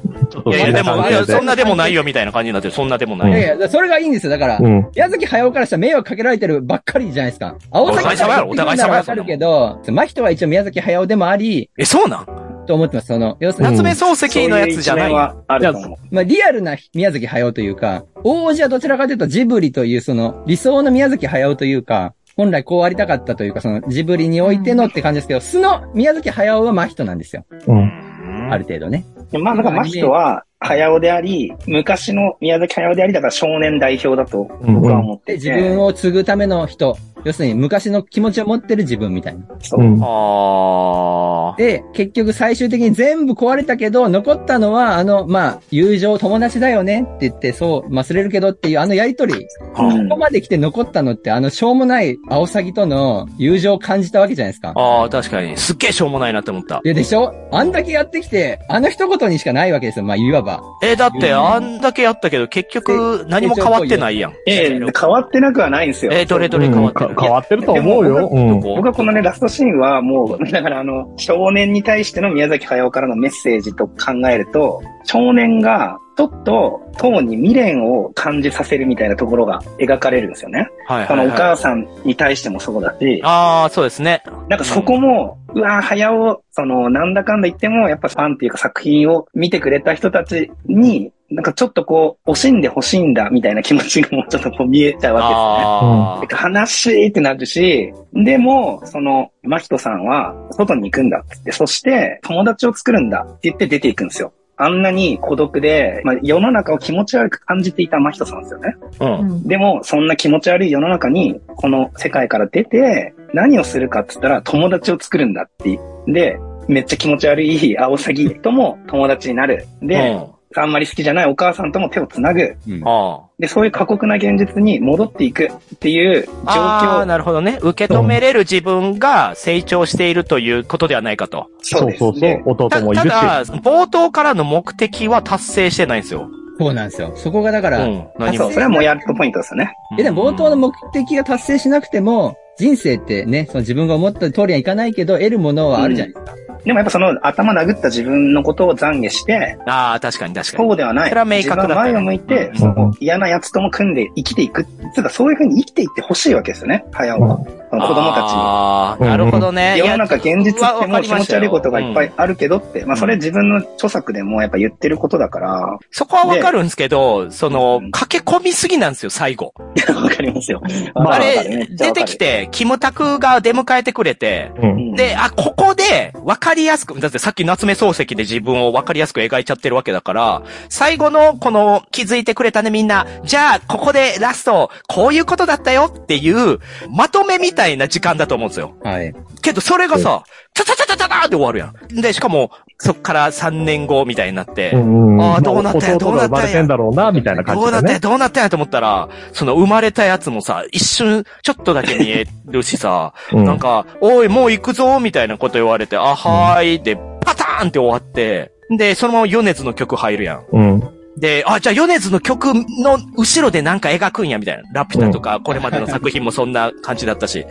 [0.47, 1.93] いやいや、でも、いやそんなでもないよ。
[1.93, 2.73] よみたいな感じになってる。
[2.73, 3.33] そんなでもないい。
[3.33, 4.31] やいや、それがいいんですよ。
[4.31, 4.89] だから、うん。
[4.95, 7.55] 矢崎駿からしたら迷惑かけられてるばっかりじゃないですか。
[7.69, 12.25] 青崎お互い様やろお互い様やろわかるけど、真人は一応宮崎駿でもあり、え、そうなん？
[12.65, 13.07] と思ってます。
[13.07, 15.97] その、要するに、夏目漱石のやつじゃないそうう一面はあると思う。
[16.11, 27.45] まあ、リアルな宮崎駿というか、王子はどちらかというとジブリというその理想の宮崎駿というか、本来こうありたかったというか、そのジブリにおいてのって感じですけど、素の宮崎駿は真人なんですよ。
[27.67, 28.49] うん。
[28.51, 29.05] ある程度ね。
[29.31, 35.51] でまあ、だから、真人は、早尾であり、昔の宮崎駿であり、だから少年代表だと僕は思っで、てて。
[35.51, 36.97] 自分を継ぐための人。
[37.25, 39.45] 要するに昔の気持ちを持ってる自分みたいな。
[39.61, 39.97] そううん。
[40.03, 49.35] あで、結局最終的に全部壊れたけど、残ったのは、あの、まあ、友情友達だよねって言って、そう、忘れるけどっていうあのやりとり。
[49.35, 54.79] うんここまで来て残ったのって、あの、しょうもないアオサギとの友情を感じたわけじゃないですかあ。。
[54.79, 55.55] ああ、確かに。
[55.57, 56.81] すっげえしょうもないなって思った。
[56.83, 57.33] いや、でしょ？
[57.51, 60.05] あんだけやってきて、あの一言にしかないわけですよ。
[60.05, 60.52] まあ、いわば。
[60.81, 64.31] え、だって、あんだけやったけど、結局、何も変わってないやん。
[64.47, 66.11] ええ変わってなくはないんですよ。
[66.13, 67.15] え、どれどれ変わってる？
[67.15, 68.29] か変わってると思うよ。
[68.31, 68.59] うん。
[68.59, 80.67] 僕はこのね、ラストシーンはもう、だからあの、少年に対しての宮崎駿からのメッセージと考えると、少年が、ちょっと、党に未練を感じさせるみたいなところが描かれるんですよね。
[80.87, 81.37] はいこのおはいはい。
[81.49, 84.21] 母さんに対してもそうだし、ああ、そうですね。
[84.47, 96.59] なんかそこも、うわぁ、早尾、その、なんだかんだ言っても、やっぱファンっていうか作品を見てくれた人たちに、なんかちょっとこう、惜しんで欲しいんだ、みたいな気持ちがもうちょっとこう見えちゃうわあけですね。
[96.59, 104.33] 悲しいってなるし、でも、その、マキトさんは、外に行くんだって言って、そして、友達を作るんだって言って出ていくんですよ。
[104.55, 108.75] あんなに孤独で、まあ、世の中を気持ち悪く感じていたマキトさんですよね。
[108.99, 109.05] あ。
[109.05, 109.21] う。
[109.21, 115.79] うんんでも、そんな気持ち悪い世の中に、この世界から出て、何をするかって言ったら、友達を作るんだって。
[116.07, 116.37] で、
[116.67, 119.65] めっちゃ気持ち悪いアオサギとも友達になる。
[119.81, 120.17] で、
[120.61, 122.55] あんまり好きじゃないお母さんとも手をつなぐ。
[122.67, 122.81] うん。
[122.85, 127.01] あで、そういう過酷な現実に戻っていくっていう状あ。
[127.01, 127.05] あ。
[127.05, 127.59] なるほどね。
[127.61, 131.47] 受け止めれる自分が成長しているということではないかと。
[131.61, 132.41] そうそうそう。
[132.45, 133.09] 弟たもいるし。
[133.09, 136.29] ただ、冒頭からの目的は達成してないんですよ。
[136.59, 137.13] そうなんですよ。
[137.15, 137.99] そこがだから、うん。
[137.99, 139.75] あ何もそう、それはもうやっとポイントですよね。
[139.97, 146.52] え、でも冒頭の目的が達成しなくても、人生ってね、その自分が思った通りはいかないけど、得るものはあるじゃないですか。
[146.65, 150.69] でもやっぱその頭殴った自分のことを懺悔して、ああ、確かに確かに。
[150.69, 151.09] そうではない。
[151.09, 154.65] それは明確だった自分は前を向いて、うんその嫌な奴とも組んで生きていく。
[154.95, 157.39] つうか、そういう風に生きていってほしいわけですよね、早尾は。
[157.73, 158.39] その子供たちに。
[158.39, 159.77] ああ、なるほどね。
[159.77, 169.53] 世の中現実ってもう気持ち悪いことがいっぱいいあるけどって、まあそれ自分の著作でもやっぱ言ってることだから、そこはわかるんですけど、そのうん、駆け込みすぎなんですよ、最後。
[169.95, 170.61] わかりますよ。
[170.95, 174.95] まああれ、出てきて、キムタクが出迎えてくれて、うん。
[174.95, 186.59] で、あ、ここで、わかりやすく、だってさっき夏目漱石で自分をわかりやすく描いちゃってるわけだから、最後の、この、気づいてくれたねみんな、じゃあ、ここでラスト、こういうことだったよっていう、
[186.89, 188.75] まとめみたいな時間だと思うんですよ。
[188.83, 189.13] はい。
[189.41, 190.23] けど、それがさ、
[190.53, 192.01] タタタタタタって終わるやん。
[192.01, 197.99] で、しかも、そっから3年後みたいになって、うんあーどうなったんや弟が生まれてんだろうな、みたいな感じでねどうなったんや、。
[197.99, 210.45] どうなったんやと思ったら、その生まれたやつもさ、一瞬、ちょっとだけ見えるしさ、 うんなんか、おい、もう行くぞ、みたいなこと言われて、あ、はーい、で、パターンって終わって、で、そのまま米津の曲入るやん。
[210.51, 210.83] うん。
[211.17, 214.63] で、あ、じゃあ米津の曲の後ろでなんか描くんや、みたいな。
[214.73, 217.45] ラピュタとか、これまでの作品もそんな感じだったし。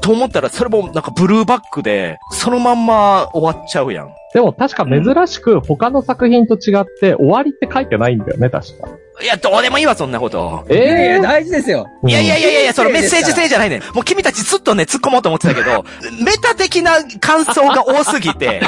[0.00, 4.10] と思ったら、それもなんかブルーバックで、そのまんま終わっちゃうやん。
[4.34, 8.88] でも確か珍しく他の作品と違って終わりって書いてないんだよね、確か。
[9.20, 10.64] いや、どうでもいいわ、そんなこと。
[10.70, 11.88] いやいや、え大事ですよ。
[12.06, 13.80] いやいやいやいやそのメッセージ性じゃないねん。
[13.94, 15.84] もう君たちずっとね、突っ込もうと思ってたけど、
[16.24, 18.60] メタ的な感想が多すぎて、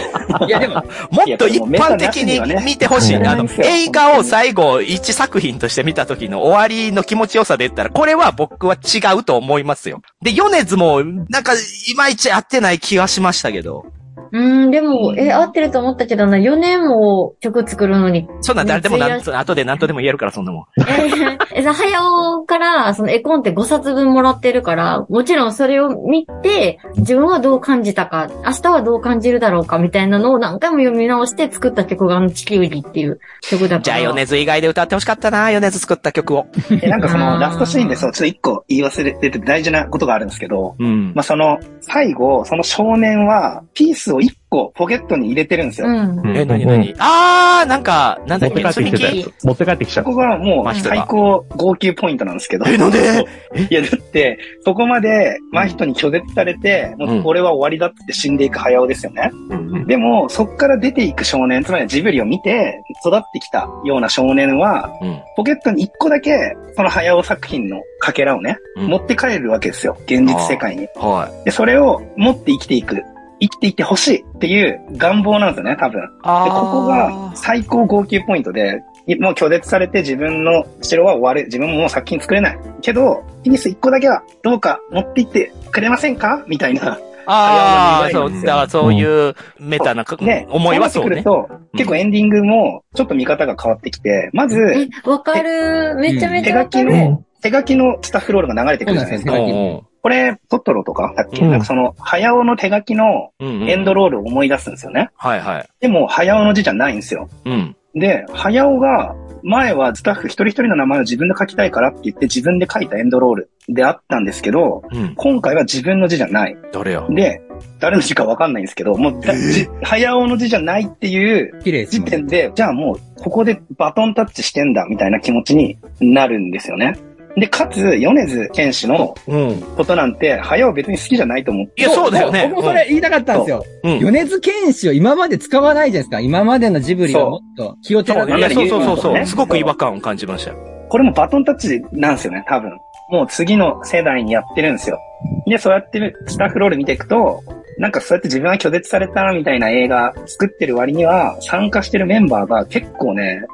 [0.46, 0.74] いや、でも、
[1.10, 3.16] もっと一般的に見てほしい。
[3.16, 10.00] あの、映画を最後一作品として見た時の終わりの気持ちよさで言ったら、これは僕は違うと思いますよ。
[10.22, 13.84] で、米津も、なんか、いまいち合ってない気がしましたけど、
[14.32, 18.28] うん、でも、え、合ってると思ったけどな、4年も曲作るのに。
[18.40, 20.64] そんなん誰でもなん、後で何とでも言えるから、そんなもん。
[21.54, 22.02] えさ、早
[22.38, 33.80] 尾から、その絵コンって5冊分もらってるから、もちろんそれを見て、自分はどう感じたか、明日はどう感じるだろうか、みたいなのを何回も読み直して作った曲があの地球儀っていう曲だから。
[33.80, 36.46] じゃあ、米津以外で歌ってほしかったな、米津作った曲を。
[36.82, 41.12] え、なんかそのラストシーンでそう、ちょっと一個言い忘れてて大事なことがあるんですけど、うん。
[41.14, 45.88] まあ、その、最後、その少年は、ピースを一個ポケットに入れてるんですよ。
[45.88, 46.36] うん。
[46.36, 49.46] え、なになにあー、なんか、なんだっけ、持って帰ってきてた。
[49.46, 50.14] 持って帰ってきちゃこう。
[50.14, 52.66] こがもう最高号泣ポイントなんですけど。
[52.66, 53.26] え、なんで？
[53.70, 59.30] いや、だって、そこまで真人に拒絶されて、もう俺は終わりだって死んでいく早尾ですよね。
[59.50, 65.20] うんでも、そっから出ていく少年、つまりジブリを見て育ってきたような少年は、うん。
[65.36, 69.96] ポケットに一個だけ、その早尾作品のかけらをね、うん持って帰るわけですよ。
[70.06, 70.86] 現実世界に。
[70.96, 73.02] はで、それを持って生きていく。
[73.40, 76.00] 生きていってほしいっていう願望なんですよね、多分。
[76.00, 76.04] い。
[76.04, 81.44] で、ここが最高号泣ポイントで、いもう拒絶されて自分の城は終わる。
[81.44, 82.58] 自分ももう作品作れない。
[82.82, 86.44] けど、ピニス一個だけはどうか持って行ってくれませんか？
[86.46, 86.98] みたいな。
[87.26, 91.48] ああ、そう、だからそういうメタなか、ね、思いはそうねなってくる。
[91.48, 95.94] と、結構エンディングもちょっと見方が変わってきて、まず、え、わかる。
[95.96, 97.10] めちゃめ手書きちゃわかる。
[97.10, 99.38] の、手書きのスタッフロールが流れてくるじゃないですか。
[99.38, 103.70] うんこれ、トトロとかだっけ、うんなんかその、早尾の手書きのうんうん。
[103.70, 105.10] エンドロールを思い出すんですよね。
[105.16, 105.68] はいはい。
[105.80, 107.28] でも、早尾の字じゃないんですよ。
[107.44, 107.76] うん。
[107.94, 115.14] で、早尾が、前はスタッフ一人一人の名前を自分で書きたいからって言って自分で書いたエンドロールであったんですけど、うん。
[115.16, 116.56] 今回は自分の字じゃない。
[116.72, 117.06] 誰や？
[117.08, 117.40] で、
[117.78, 122.10] 誰の字かわかんないんですけど、もうだ、じ早尾の字じゃないっていう時綺麗ですもんね。
[122.10, 126.96] 点で、じゃあもう、ここでバトンタッチしてんだ、みたいな気持ちになるんですよね。
[127.36, 129.60] で、かつ、米津玄師のうん。
[129.76, 131.82] ことなんて、早尾別に好きじゃないと思って。
[131.82, 132.48] いや、そうだよね。
[132.48, 133.64] 僕もそれ言いたかったんですよ。
[133.84, 133.92] うん。
[133.92, 133.98] うん。
[134.00, 136.20] 米津玄師を今まで使わないじゃないですか。
[136.20, 139.14] 今までのジブリはもっと気を取らいや、そうそうそうそう。
[139.14, 140.56] ねすごく違和感を感じましたよ。
[140.88, 142.72] これもバトンタッチなんですよね、多分。
[143.10, 144.98] もう次の世代にやってるんですよ。
[145.46, 147.42] で、そうやってるスタッフロール見ていくと、
[147.80, 153.46] なんかそうやって自分は拒絶されたみたいな映画作ってる割には、参加してるメンバーが結構ね、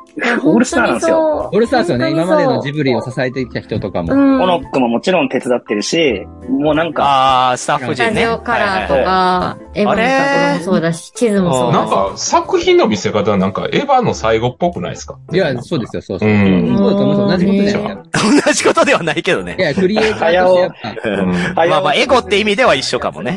[0.42, 1.50] オールスターなんですよ。
[1.52, 2.10] オールスターですよね。
[2.10, 4.14] 今までのジブリをさ支えてきた人とかも。
[4.14, 4.42] うん。
[4.42, 8.22] オノックももちろん手伝ってるし、もうなんか、ああ、スタッフスタ陣ね。
[8.22, 11.80] ジオカラーとか、エヴァのところもそうだし、地図もそうだし。
[11.82, 15.18] なんか、作品の見せ方なんか、エヴァの最後っぽくないですか？
[15.32, 16.32] いや、そうですよ、そうそうう。
[16.32, 16.76] ん。
[16.78, 17.25] そうだと思います。
[17.38, 18.02] 同じことですか。
[18.46, 19.62] 同じことではないけどねい。
[19.62, 20.70] や、クリエイターとしてやっ
[21.02, 21.10] ぱ。
[21.10, 23.36] うんまあまあ、エゴって意味では一緒かもね。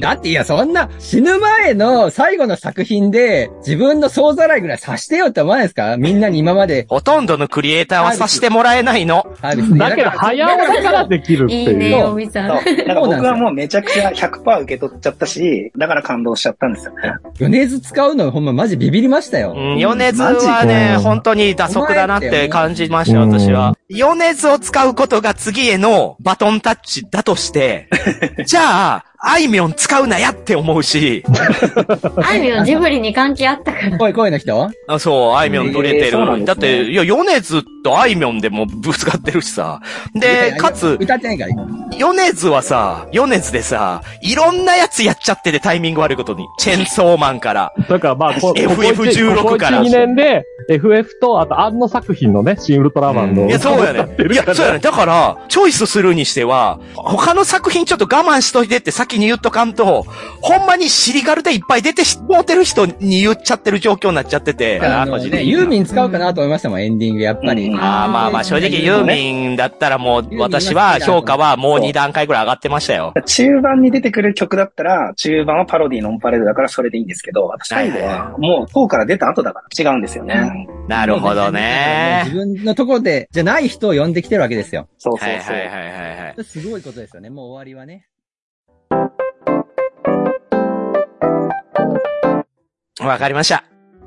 [0.00, 5.96] だっていや、そんな、死ぬ前の最後の作品で、自分の総ざらいぐらいさしてよって思わないですか？
[5.96, 9.26] みんなに今までほとんどのクリエイターはさせてもらえないの。
[9.42, 12.06] だけど、早尾だからできるっていいね、いう。
[12.06, 12.48] おみさん。
[12.48, 12.76] そう。
[12.86, 17.14] なんか僕はもうめちゃくちゃ100%受け取っちゃったし、だから感動しちゃったんですよね。
[17.38, 19.54] 米津使うのほんまマジビビりましたよ。
[19.56, 23.76] うん、米津はね、本当に打足だなって感じました、私は。
[23.88, 27.88] 米津を使うことが次へのバトンタッチだとして、
[28.46, 31.24] じゃあ、あいみょん使うなやって思うし、
[32.24, 33.96] あいみょんジブリに関係あったから。
[33.96, 34.68] 声、声の人？
[34.88, 36.18] あそう、あいみょん取れてる。
[36.18, 39.80] ですねだって、いや、米津とあいみょんでもぶつかってるしさ。
[40.14, 41.54] で、かつ、歌ってないから。
[41.98, 46.44] 米津はさ、米津でさ、いろんなやつやっちゃっててタイミング悪いことに。
[46.58, 47.72] チェンソーマンから。
[47.88, 53.42] だからまあ、こ こ FF16 からここ1、2年で、FF と、あと、あの作品のね、新ウルトラマンの。
[53.42, 54.06] うんいや、そうやね。
[54.30, 54.78] いや、そうやね。
[54.80, 60.04] だから、チョイスするにしては、他の作品ちょっと我慢しといてって先に言っとかんと、
[60.40, 64.80] ほんまにシリガルでいっぱい出てしもうてる人に言っちゃってる状況になっちゃってて。
[64.80, 67.66] あのね、ユーミン使うかなと思いましたもん、エンディング、やっぱり。
[67.68, 73.12] うんあーまあまあ、正直ユーミンだったらもう、私は評価はもう2段階ぐらい上がってましたよ。
[73.26, 80.68] 中盤に出てくる曲だったら、中盤はパロディノンパレードだからそれでいいんですけど、最後はもう、塔から出た後だから違うんですよね。
[80.88, 82.24] なるほど自ね。
[82.32, 84.88] 分のところで、じゃない人を呼んできてるわけですよ。
[84.98, 85.56] そうそうそう。
[85.56, 86.44] はいはいはいはいはい。
[86.44, 87.30] すごいことですよね。
[87.30, 88.06] もう終わりはね。
[93.00, 93.64] わかりました。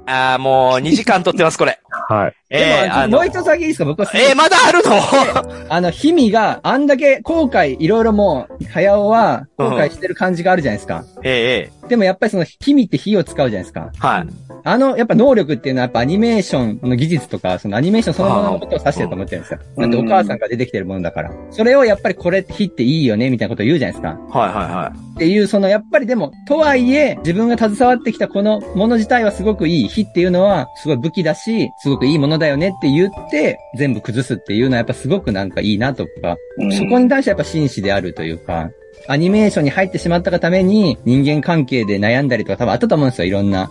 [0.08, 1.80] ああもう2時間撮ってます、これ。
[2.10, 2.36] はい。
[2.50, 3.86] えー、も、もう、一つだけいいですか？
[3.86, 5.74] 僕はえー、まだあるの？
[5.74, 11.04] あの、ヒミがあんだけ後悔、いろいろもう、早尾は後悔してる感じがあるじゃないですか。
[11.24, 13.92] えええでもやっぱりその、ヒミって火を使うじゃないですか。
[13.94, 14.28] えはい。
[14.64, 19.60] あの、やっぱ能力っていうのはやっぱアニメーションの技術とか、そのアニメーションそのもののことを指してると思ってるんですよ。
[19.78, 21.32] うんだってお母さんが出てきてるものだから。
[21.52, 24.20] それをやっぱりこれって火っていいよね、みたいなことを言うじゃないですか。
[24.38, 29.88] はいはいはっていう、その、やっぱりでも、とはいえ、自分が携わってきたこのもの自体はすごくいい。
[29.88, 38.70] 火っていうのは、すごい武器だし、すごくいいものだよねって言って、全部崩すっていうのはやっぱすごくなんかいいなとか、うんそこに対してやっぱ真摯であるというか、
[39.08, 43.70] アニメーションに入ってしまったがために、人間関係で悩んだりとか多分あったと思うんですよ、いろんな。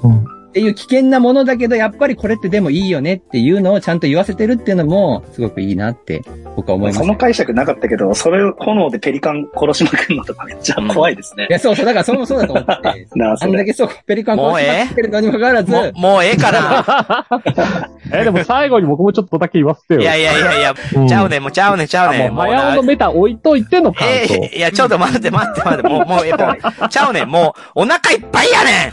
[0.54, 6.22] っていう危険なものだけど、やっぱりこれってでもいいよねっていうのをちゃんと言わせてるっていうのも、すごくいいなって、
[6.54, 7.00] 僕は思います。
[7.00, 11.52] その解釈なかったけど、それを炎でペリカン殺しまくるのとかめっちゃ怖いですねい。
[11.52, 13.08] や、そうそう、だからそれもそうだと思って。
[13.18, 13.52] なあ、あそれ。
[13.52, 17.26] んだけそう、ペリカン殺しまくってるのにもかかわらず、もう、もうええか
[18.12, 20.08] え、でも最後に僕もちょっとだけ言わせてよ。
[20.08, 20.14] な。
[20.14, 22.32] いやいやいやいや、うんちゃうねん、もうちゃうねん、ちゃうねん。
[22.32, 24.34] もう、もうな早尾のメタ置いといての感想。
[24.34, 28.92] えーいや、ちょっと待って待って待って、もう、もう、えもうちゃうねん、もう、お腹いっぱいやね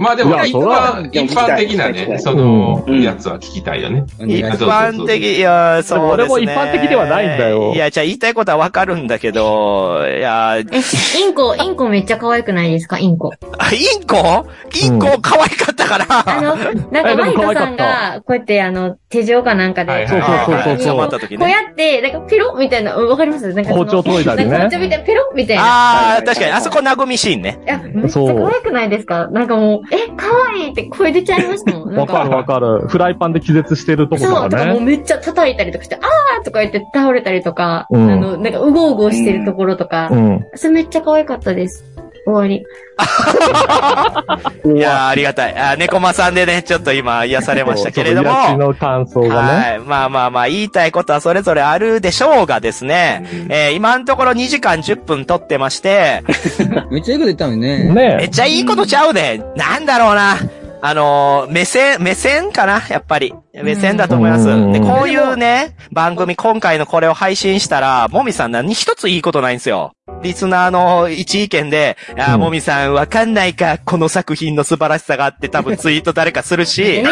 [0.00, 3.02] まあでも、一般、一般的なね、その、うん。
[3.02, 4.04] やつは聞きたいよね。
[4.20, 6.28] 一般的、いや、そうですね。
[6.28, 7.72] 俺も一般的ではないんだよ。
[7.74, 12.98] いや、じゃあ言いたいことはわかるんだけど、いや、え、インコ、インコめっちゃ可愛くないですか？
[12.98, 13.32] インコ。
[13.58, 14.46] あインコ？
[14.82, 16.06] インコ可愛かったから。
[16.08, 16.56] あの、
[16.90, 20.30] なんかマイカさんが、こうやってあの、手錠かなんかで、そうそう
[20.62, 20.86] そうそう。
[20.86, 21.52] 捕まった時こうね。
[21.52, 23.52] やって、なんかペロッみたいな、うんわかります？
[23.52, 24.56] なんか包丁研いだりね。
[24.58, 25.62] 包丁みたいな、ペロッみたいな。
[25.64, 27.60] ああ、確かに、あそこなぐみシーンね。
[27.64, 29.28] いや、めっちゃ可愛くないですか？
[29.28, 31.94] なんかもう、え、可愛いって声出ちゃいましたもん。
[31.96, 32.88] わかるわかる。
[32.88, 34.86] フライパンで気絶してるとことそう、とかもうかね。
[34.86, 40.46] めっちゃ叩いたりとかして、あーとか言って倒れたりとか、うんあの、なんかうごうごしてるところとか、うん。
[40.54, 41.84] それめっちゃ可愛かったです。
[42.30, 42.64] 終わり。
[44.76, 45.56] いやー、ありがたい。
[45.56, 48.30] あー猫間さんでね、ちょっと今癒されましたけれども。
[48.56, 49.32] の感想がね。
[49.32, 49.78] はい。
[49.80, 53.24] まあまあまあ、言いたいことはそれぞれあるでしょうがですね。
[53.48, 56.22] えー今のところ2時間10分撮ってまして、
[56.90, 57.84] めっちゃいいこと言ったのにね。
[57.84, 59.40] めっねちゃいいことちゃうで。
[59.56, 60.36] なんだろうな。
[60.82, 62.82] あのー目線、目線かな？
[62.88, 63.34] やっぱり。
[63.52, 64.48] 目線だと思います。
[64.48, 69.92] うんで、こういうね、番組、今回のこれを配信したら、もみさん何一ついいことないんですよ。
[70.22, 77.02] リスナーの一意見で、あー、うんもみさんわかんないか、この作品の素晴らしさがあって多分ツイート誰かするえし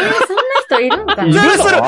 [0.69, 1.83] 人いるんかなするするいっ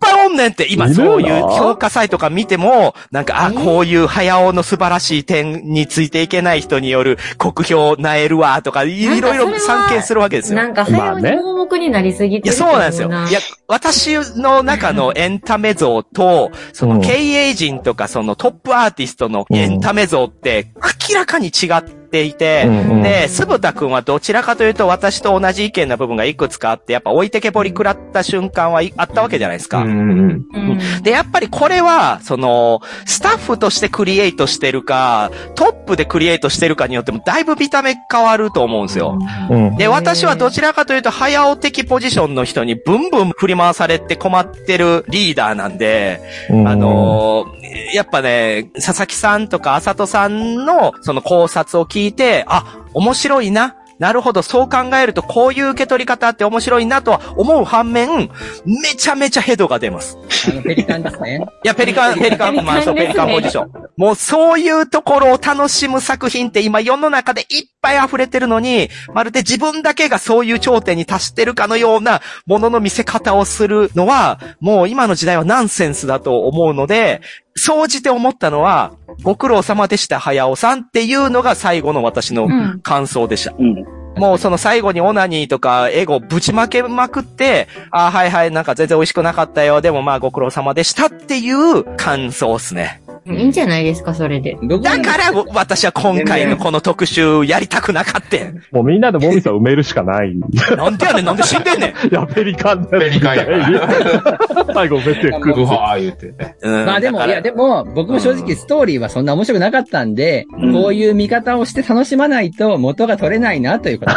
[0.00, 0.88] ぱいおんねんって、今。
[0.92, 10.56] そういう評価サイトか見ても、なんか、あ、えーこういう早尾の素晴らしい点についていけない人による酷評なえるわ、とか、いろいろ散見するわけですよ。
[10.56, 13.08] なんか、早うに盲目になりすぎいや、てるそうなんですよ。
[13.08, 17.00] いや、私の中のエンタメ像と、そのうん。
[17.00, 20.72] 経営陣とかそのトップアーティストのエンタメ像って
[21.10, 29.78] 明らかに違っていて、うんうんで、すぶたくんはどちらかというと私と同じ意見な部分がいくつかあって、やっぱ置いてけぼり食らった瞬間はいあったわけじゃないですか。
[29.78, 31.02] うんうんうん。
[31.02, 39.18] で、やっぱりこれは、その、スタッフとしてクリエイトしてるか、トップでクリエイトしてるかによっても、だいぶ見た目変わると思うんですよ。
[39.50, 39.76] うん。
[39.76, 53.76] で、私はどちらかというと、早尾的ポジションの人にブンブン振り回されて困ってるリーダーなんで、うんあのーやっぱね、佐々木さんとか浅戸さんのその考察を聞いて、あ、面白いな。
[53.98, 58.30] なるほど、そう考えるとこういう受け取り方って面白いなとは思う反面、
[58.64, 60.18] めちゃめちゃヘドが出ます。
[60.50, 61.40] あの、ペリカンですね。
[61.64, 63.70] いや、ペリカン、 ペリカン、まあ、そう、ペリカンポジション。
[63.96, 77.22] もうそういうところを楽しむ作品って今世の中でいっぱい溢れてるのに、まるで自分だけがそういう頂点に達してるかのようなものの見せ方をするのは、もう今の時代はナンセンスだと思うので、
[77.54, 83.54] 総じて思ったのは、ご苦労様でした、早尾さんっていうのが最後の私のうん感想でした。
[83.58, 83.84] うん。
[84.16, 89.80] もうその最後にオナニーとかエゴぶちまけまくって、あはいはい、なんか全然美味しくなかったよ。
[89.82, 93.02] でもまあご苦労様でしたっていう感想っすね。
[93.28, 94.56] いいんじゃないですか、それで。
[94.62, 98.36] だから私は今回のこの特集やりたくなかった。
[98.72, 100.32] もうみんなでモミさん埋めるしかない。
[100.32, 100.34] い
[100.76, 101.94] なんでやねん、なんで死んでんねん。
[102.14, 106.56] や、ペリカンだペリカンやから最後埋めてくうわー言ってね。
[106.62, 114.12] うんまあでも、いやでも、僕も正直ストーリーはそんな面白くなかったんで、うんこういう見方をして楽しまないと元が取れないなということ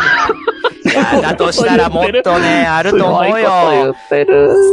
[0.99, 3.95] やだとしたらもっとね、 あると思うよ。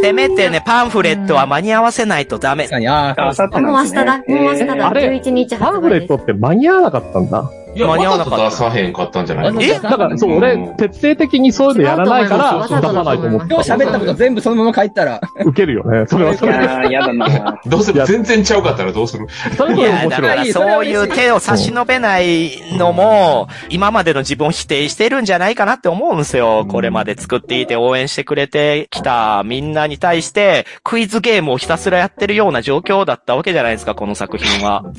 [0.02, 3.14] せめてね、パンフレットは間に合わせないとダメあ
[3.60, 4.18] もう明日だ。
[4.18, 4.88] もう明日だ。
[4.88, 6.14] あれ11日パン発売ですフレット。
[6.16, 7.50] って間に合わなかったんだ。
[7.76, 8.44] いや、間に合わなかった。
[8.50, 9.62] 出さへんかったんじゃないの？
[9.62, 10.36] えだから、そう、うん。
[10.38, 16.06] 俺、徹底的にそういうのやらないから、出さないと思って今日喋ったこと全部そのまま帰ったら、ウケるよね。
[16.06, 16.64] それはそいれで。
[16.64, 19.26] やー、やだなどうすいやる全然ちゃうかったらどうする？
[19.56, 20.22] それいや、こそ面白い。
[20.22, 26.66] だからそういう手を差し伸べないのも、今までの自分を否定してるんじゃないかなって思うんですよ。
[26.68, 34.84] これまで作っていて応援してくれてきたみんなに対して、クイズゲームをひたすらやってるような状況だったわけじゃないですか、この作品は。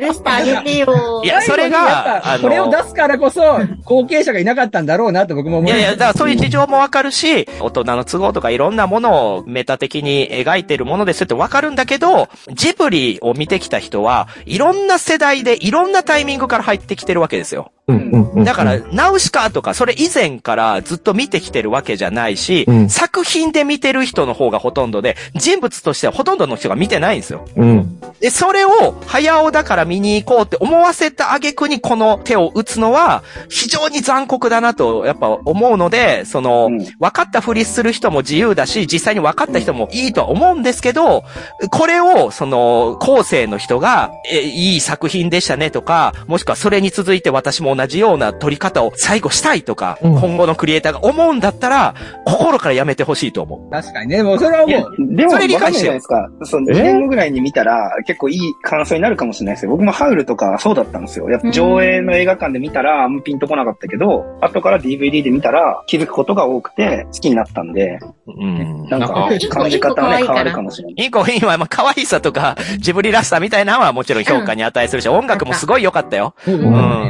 [0.00, 1.22] 許してあげてよ。
[1.24, 5.80] いや、それが、ぱこれを出すからこそ、後継者がいなかったんだろうなと僕も思います。
[5.80, 17.70] いやいや、だからそういう事情もわかるし、大人の都合とかいろんなものをメタ的に描いてるものですってわかるんだけど、ジブリを見てきた人は、いろんな世代でいろんなタイミングから入ってきてるわけですよ。
[17.86, 18.44] うんうんうん。
[18.44, 27.46] だから、ナウシカとか、それ以前からずっと見てきてるわけじゃないし、うん作品で見てる人の方がほとんどで、人物としてはほとんどの人が見てないんですよ。
[27.56, 27.98] うん。
[28.20, 28.70] で、それを、
[29.06, 41.24] 早尾だから見に行こうって思わせた挙句にこの手を打つのは、非常に残酷だなと、やっぱ思うので、その、うん分かったふりする人も自由だし、実際に分かった人もいいとは思うんですけど、
[41.70, 53.70] これを、その、後世の人が、え、いい作品でしたねとか、もしくはそれに続いて私も同じような撮り方を最後したいとか、うん今後のクリエイターが思うんだったら、心からやめてほしいと思う。
[53.70, 54.22] 確かにね。
[54.22, 56.30] もうそれはもう、でも、それ理解してじゃないですか。
[56.44, 59.70] そう、え？2年後ぐらいに見たら、結構いい感想になるかもしれないですよ。
[59.72, 61.28] 僕もハウルとかそうだったんですよ。
[61.28, 68.88] やっぱ上映の映画館で見たら、あんまピンとこなかったけど、後から DVD で見たら、気づくことが多くて、好きになったんで、うん。
[68.88, 70.94] なんかなんか、感じ方はね、変わるかもしれない。
[71.04, 76.34] インコインは、まあ、可愛さとか、ジブリらしさみたいなのはもちろん評価に値するし、音楽もすごい良かったよ。
[76.46, 76.60] うんうう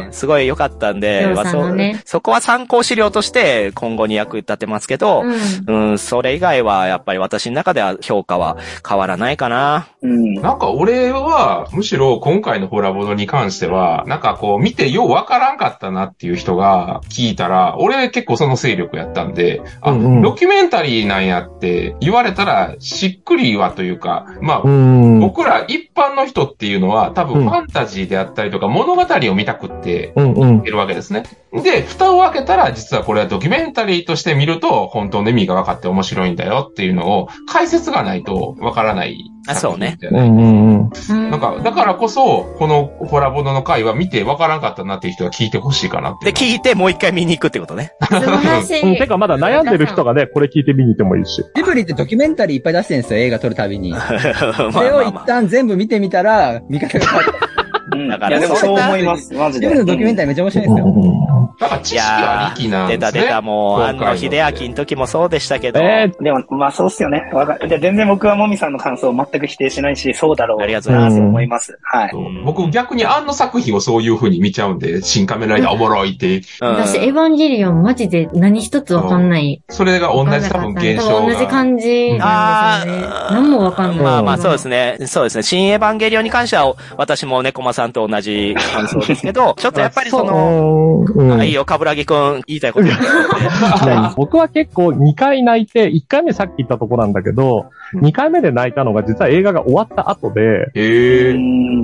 [0.07, 0.13] んん。
[0.13, 5.23] すごい良かったんで、まあそねそこは参考資料として今後に役立てますけど、
[5.67, 9.89] うんうん、それ以外はやっぱり私の中では評価は変わらないかな。
[10.03, 10.35] うん。
[10.35, 25.21] なんか俺は、むしろ今回のホラボドに関しては、なんかこう見てようわからんかったなっていう人が聞いたら、俺結構その勢力やったんで、あ、うんうんドキュメンタリーなんやって言われたらしっくりはというか、まあ、うん。
[25.21, 30.44] 僕ら一般の人っていうのは多うん分ファンタジーであったりとか物語を見たくってうんうん。
[30.65, 31.25] いるわけですね。
[31.53, 39.17] で、蓋を開けたら実はこれはドキュメンタリーとして見ると本当の意味が分かって面白いんだよっていうのを解説がないと分からない。
[39.47, 39.99] あそうね。
[40.01, 41.31] うんうんうん。
[41.31, 46.41] なんか、だからこそ、このホラボドの回は見て分からんかったなっていう人は聞いてほしいかなっていで。
[46.41, 47.93] 聞いてもう一回見に行くってことね。
[48.09, 48.93] 素晴らしうん。
[48.95, 48.97] い。
[48.97, 51.45] てかまだ悩んでる人がね、これ聞いて見に行ってもいいし。
[51.55, 53.91] ジブリってドキュメンタリーいっぱい出してるんですよ、映画撮るたびに。
[53.93, 55.15] まあそれを一。
[55.27, 57.54] 旦全部見てみたら、見方が変わった。
[57.93, 58.09] うん。
[58.09, 59.35] だからいや、でもそう思います。
[59.35, 59.75] マジで。
[59.75, 61.55] のドキュメンタリーめっちゃ面白いんですよ。
[61.59, 63.11] だから知識ありきなんですね。
[63.11, 65.81] 出た出た、もう、あの、秀明の時もそうでしたけど。
[65.81, 67.31] えでも、まあそうっすよね。
[67.33, 71.79] わかで全然僕はもみさんの感想を全く否定しないし、そうだろうありがとうございますなと思います。
[71.83, 72.13] はい。
[72.45, 79.63] 僕逆にあの作品をそういう風に見ちゃうんで、新仮面ライダーおもろいって、うん私、エヴァンゲリオンマジで何一つわかんない。
[79.69, 81.55] それが同じ多分現象多分同じが。
[81.55, 83.09] 感じなんですよね。
[83.31, 83.99] 何もわかんない。
[83.99, 84.99] まあまあそうですね。
[85.07, 85.43] そうですね。
[85.43, 91.33] 新エヴァンゲリオンに関しては、私も猫間さんと同じ感想ですけど、 ちょっとやっぱりその、そう、うん。
[91.41, 92.87] あいいよ、かぶらぎくん、言いたいこと。
[92.87, 100.71] 言ってね僕は結構2回泣いて、1回目さっき言ったとこなんだけど、2回目で泣いたのが実は映画が終わった後で。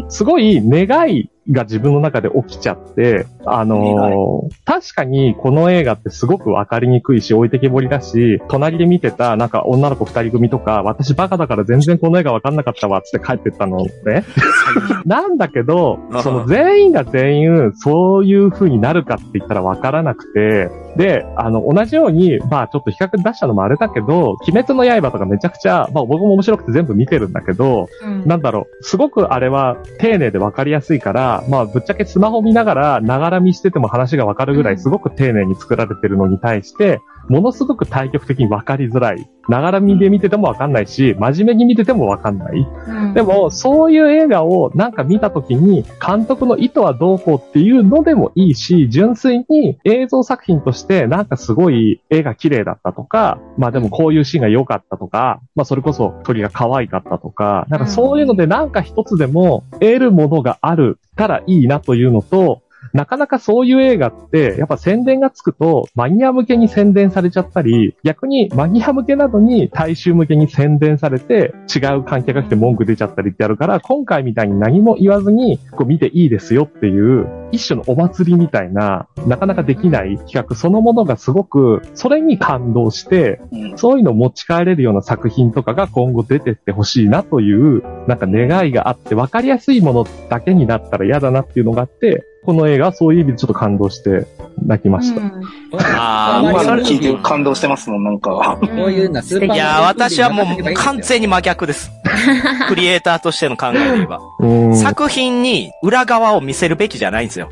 [0.08, 14.24] すごい願いが自分の中で起きちゃって、あのー確かにこの映画ってすごくわかりにくいし、置いてけぼりだし、隣で見てたなんか女の子二人組とか、私バカだから全然この映画わかんなかったわっつって帰ってったのね。
[15.06, 28.26] なんだけど、その全員が全員そういう風になるかって言ったらわからなくて、で、あの、同じように、まあちょっと比較出したのもあれだけど、鬼滅の刃とかめちゃくちゃ、まあ僕も面白くて全部見てるんだけど、うん。
[28.26, 37.00] なんだろう、すごくあれは丁寧で分かりやすいから、まあぶっちゃけスマホ見ながら、ながら見してても話が分かるぐらいすごく丁寧に作られてるのに対して、
[37.30, 39.30] ものすごく対極的に分かりづらい。
[39.48, 42.68] ながら見で見てても分かんないし、真面目に見てても分かんない。
[42.88, 62.62] うんでも、そういう映画をなんか見たときに、監督の意図はどうこうっていうのでもいいし、純粋に映像作品としてなんかすごい絵が綺麗だったとか、まあでもこういうシーンが良かったとか、まあそれこそ鳥が可愛かったとか、なんかそういうのでなんか一つでも得るものがあるたらいいなというのと、
[62.92, 83.78] なかなかそういう映画って、やっぱ宣伝がつくと、マニア向けに宣伝されちゃったり、逆にマニア向けなどに大衆向けに宣伝されて、違う観客が来て文句出ちゃったりってやるから、今回みたいに何も言わずに、こう見ていいですよっていう、一種のお祭りみたいな、なかなかできない企画そのものがすごく、それに感動して、うん。
[83.78, 94.26] そういうのを持ち帰れるような作品とかが今後出てってほしいなという、なんか願いがあって、わかりやすいものだけになったら嫌だなっていうのがあって、この映画はそういう意味でちょっと感動して
[94.64, 95.20] 泣きました。
[95.20, 95.30] うん
[95.72, 98.58] あー今聞いて感動してますもん、なんか。
[98.60, 101.90] こういうのはスーパーいや、私はもう完全に真逆です。
[102.68, 104.20] クリエイターとしての考えで言えば。
[104.40, 107.50] うん作品に裏側を見せるべきじゃないんですよ。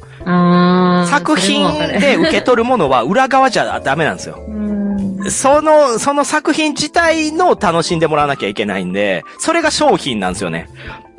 [1.07, 1.69] 作品
[2.01, 4.39] で受け取るものは裏側じゃダメなんですよ。
[4.47, 4.79] うん
[5.31, 10.69] その、その作品自体の楽しんでもらわなきゃいけないんで、それが商品なんですよね。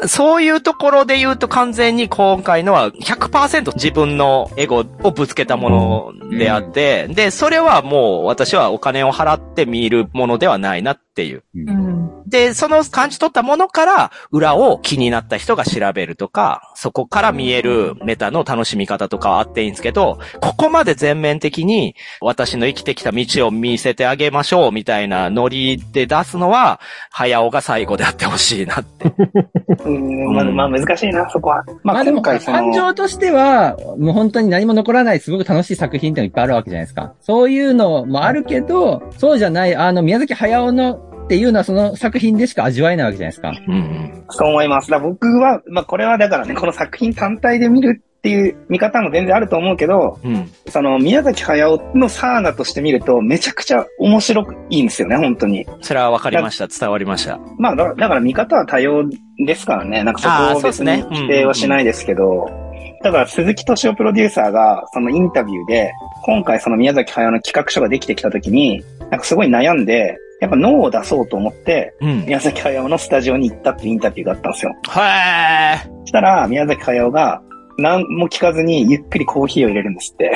[0.07, 11.43] そういうところで言うと完全に今回のは100%自分のエゴをぶつけたものであって、で、それはもう私はお金を払って見るものではないなっていう。
[11.55, 26.79] うんで、その感じ取ったものから、裏を気になった人が調べるとか、そこから見えるメタの楽しみ方とかはあっていいんですけど、ここまで全面的に私の生きてきた道を見せてあげましょうみたいなノリで出すのは、
[27.09, 29.11] 早尾が最後であってほしいなって。
[29.89, 31.63] うん、まあ、まあ難しいな、そこは。
[31.83, 37.13] まあまあでも、感の、情としては、もう本当に何も残らないすごく楽しい作品ってのがいっぱいあるわけじゃないですか。
[37.21, 43.51] そういうのもあるけど、そうじゃない、あの、宮崎駿のっていうのはその作品でしか味わえないわけじゃないですか。
[43.67, 44.23] うんうん。
[44.29, 44.89] そう思います。
[44.89, 50.51] だ僕は、まあこれはだからね、この作品単体で見るっていう見方も全然あると思うけど、うん。
[50.67, 55.65] その宮崎駿のサーガとして見るとめちゃくちゃ面白くいいんですよね、本当に。
[55.81, 56.67] それは分かりました。
[56.67, 57.39] 伝わりました。
[57.57, 59.09] まあだだから見方は多様
[59.45, 62.49] ですからね、なんかそこを別ですねに否定はしないですけど、
[63.03, 65.93] だから鈴木敏夫プロデューサーがそのインタビューで、
[66.25, 72.25] 今回その宮崎駿の企画書ができてきた時に、なんかすごい悩んで、やっぱ脳を出そうと思って、うん。
[72.25, 74.71] 宮崎駿のスタジオに行ったっていうインタビューがあったんですよ。
[74.71, 75.99] へー。
[76.01, 77.41] そしたら、宮崎駿が、
[77.79, 80.31] 何も聞かずにゆっくりコーヒーを入れるんですって。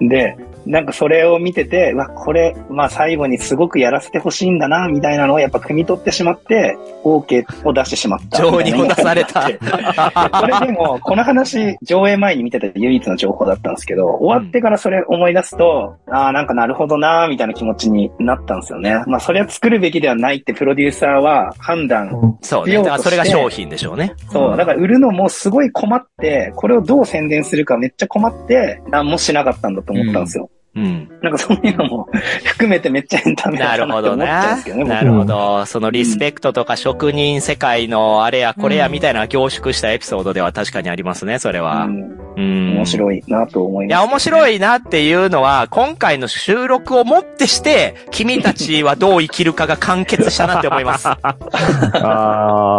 [0.00, 0.36] で、
[0.66, 8.38] なんかそれを見てて、うわ、これ、まあ最後にすごくやらせてほしいんだな、みたいなのをやっぱ汲み取ってしまって、OK を出してしまった。
[8.38, 9.50] 情にも出された
[10.40, 19.02] これでも、この話、上映前に見てた唯一の情報だったんですけど、終わってからそれ思い出すと、ああ、なんかなるほどな、みたいな気持ちになったんですよね。
[19.06, 22.76] まあそれは作るべきではないってプロデューサーは判断そうね。
[22.76, 24.14] だからそれが商品でしょうね。
[24.30, 30.50] そう、だから売るのもすごい困って、これをどう宣伝するかめっちゃ困って、何もしなかったんだと思ったんですよ。
[30.52, 30.59] うん。
[30.74, 32.08] なんかそういうのも
[32.44, 34.82] 含めてめっちゃエンタメだなるほどねなって思っちゃうんですけどね、。
[34.84, 35.66] 僕なるほど。
[35.66, 41.84] そのリスペクトとか職人世界のあれやこれやみたいな凝縮したエピソードでは確かにありますね、それは。
[41.84, 42.76] うんうん。
[42.76, 43.90] 面白いなと思います。
[43.90, 51.08] いや、面白いなっていうのは、今回の収録をもってして、君たちはどう生きるかが完結したなって思います。
[51.08, 51.18] あ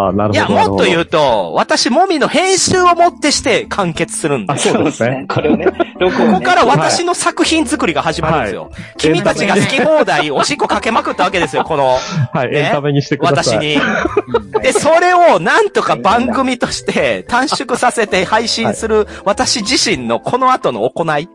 [0.09, 0.33] あ、なるほど。
[0.33, 4.69] いや、もっと言うと、私、もみの編集をもってして完結するんであす。
[4.69, 5.25] そうですね。
[5.27, 5.73] これをねこ
[6.33, 8.71] こから私の作品作りが始まるんですよ。
[8.97, 11.97] 君たちが好き放題、おしっこかけまくったわけですよ、この、
[12.33, 13.57] はい、ねエンタメにしてください。
[13.57, 14.61] 私に。
[14.61, 21.27] で、それをなんとか番組として短縮させて配信する私自身のこの後の行い、はい。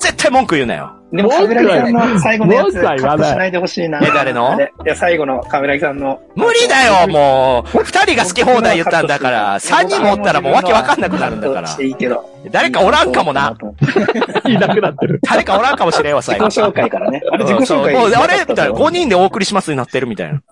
[0.00, 0.93] 絶対文句言うなよ。
[1.14, 4.00] でも、カメラギさんの最後のやつ、カットしないでほしいな。
[4.02, 4.58] え誰の？
[4.84, 6.20] いや、最後のカメラギさんの。
[6.34, 7.84] 無理だよ、もう。
[7.84, 11.76] 二人が好き放題言ったんだから、三人もおったらもうわけわかんなくなるんだから。
[11.80, 12.28] いいけど。
[12.50, 13.56] 誰かおらんかもな。
[14.46, 15.20] いなくなってる。
[15.22, 16.46] 誰かおらんかもしれんわ、最後。
[16.46, 17.22] 自己紹介からね。
[17.32, 18.74] あれ自己紹介もうあれみたいな。
[18.74, 19.04] 5人。
[19.04, 20.42] 人でお送りしますになってるみたいな。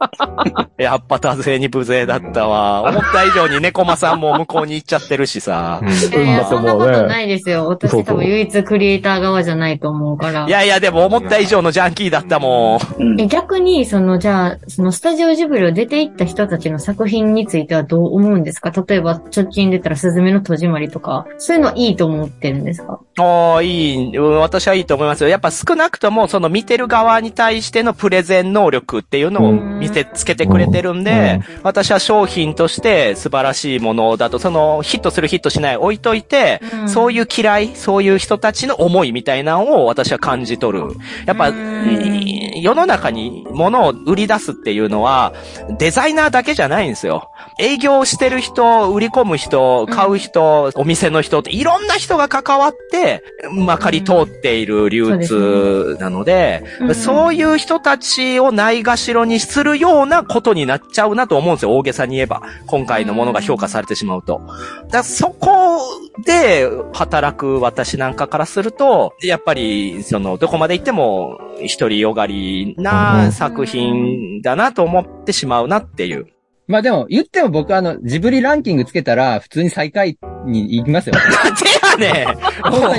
[0.78, 2.82] やっぱ多勢に無勢だったわ。
[2.82, 5.80] 思った以上に猫間さんも向こうに行っちゃってるしさ。
[5.82, 7.66] うんそんなことないですよ。
[7.68, 10.46] 私多分唯一クリエイター側じゃないと思うから。
[10.52, 13.02] いやいや、でも思った以上のジャンキーだったもん。
[13.02, 13.18] うん。
[13.18, 18.70] え逆に、その、じゃあ、そのスタジオジブリを出て行った人たちの作品についてはどう思うんですか？
[18.70, 23.00] 例えば、直近出たら、スズメの戸締まりとか、そういうのはいいと思ってるんですか？
[23.18, 25.30] ああ、いい、うん私はいいと思いますよ。
[25.30, 36.88] やっぱ少なくとも、その見てる側に対してのプレゼン能力っていうのを見せつけてくれてるんで、私は商品として素晴らしいものだと、そのヒットするヒットしない置いといて、うん。
[36.90, 40.84] そういう嫌い、そういう人たちの思いみたいなのを私は感じ取る。
[41.26, 45.32] やっぱ、うん世の中に物を売り出すっていうのは、
[45.78, 47.30] デザイナーだけじゃないんですよ。
[47.58, 53.22] 営業してる人、売り込む人、買う人、お店の人っていろんな人が関わって、
[53.52, 61.72] まかり通っている流通なので、うんそういう人たちをないがしろにするようなことになっちゃうなと思うんですよ。
[61.72, 62.42] 大げさに言えば。
[62.66, 64.40] 今回のものが評価されてしまうと。
[64.46, 65.80] だからそこ
[66.24, 71.38] で働く私なんかからすると、やっぱり、その、どこまで行っても、
[71.78, 76.26] 独りよがりな作品だなと思ってしまうなっていう。
[76.66, 81.14] まあでも、言っても僕あの、ジブリランキングつけたら、普通に最下位に行きますよ。
[81.92, 82.28] なんでやねん
[82.64, 82.98] おい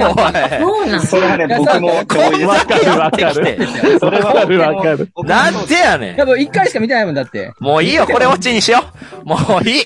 [0.59, 2.45] そうなんそれはね、僕も同意です。
[2.45, 3.99] わかるわかる。
[3.99, 5.09] それはわかるわかる。
[5.23, 7.47] なんでやねいや、もう一回しか見てないもんだって。
[7.47, 8.79] んもういいよ、これオチにしよ
[9.23, 9.25] う。
[9.25, 9.85] もういい。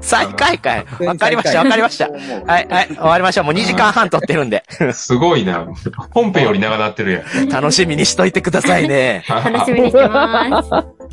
[0.00, 0.86] 最下位かい。
[1.06, 2.08] わかりました、わかりました。
[2.08, 3.44] はい、はい、終わりましょう。
[3.44, 4.64] もう2時間半撮ってるんで。
[4.92, 5.66] すごいな。
[6.10, 7.48] 本編より長なってるやん。
[7.48, 9.24] 楽しみにしといてくださいね。
[9.28, 10.70] 楽しみにしてます。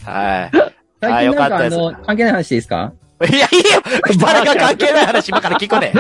[0.08, 0.52] はい。
[0.52, 0.60] 最近
[1.02, 2.94] なんかあよかったですの、関係ない話でいいですか？
[3.28, 3.82] いや、いいよ
[4.20, 5.94] 誰が関係ない話今から聞くね。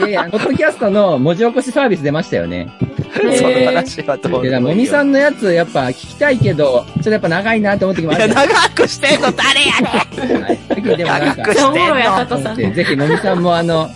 [0.00, 2.68] いやいや、ポッドキャストの文字起こしサービス出ましたよね。
[3.14, 8.46] その話はどうで、でもいいよもみさんのやつ、やっぱ聞きたいけど、ちょっとやっぱ長いなと思ってきまいや、した。
[8.46, 13.90] 長くしてんの誰やねんはいでもなんか長く、してんのぜひもみさんもあの、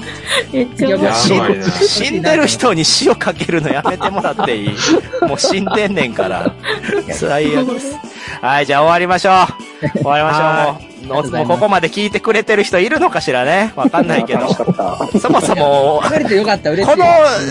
[0.53, 1.15] めっちゃ。
[1.15, 4.71] 死んでる人に塩かけるのやめてもらっていい
[5.23, 6.53] もう死んでんねんから。
[7.11, 7.97] 最悪です。
[8.41, 9.99] はい、じゃあ終わりましょう。
[9.99, 10.98] 終わりましょう。
[11.47, 14.49] ここまで聞いてくれてる人いるのかしらねわかんないけど。
[14.49, 14.65] そ
[15.31, 16.03] もそも。
[16.03, 16.11] こ
[16.97, 17.07] の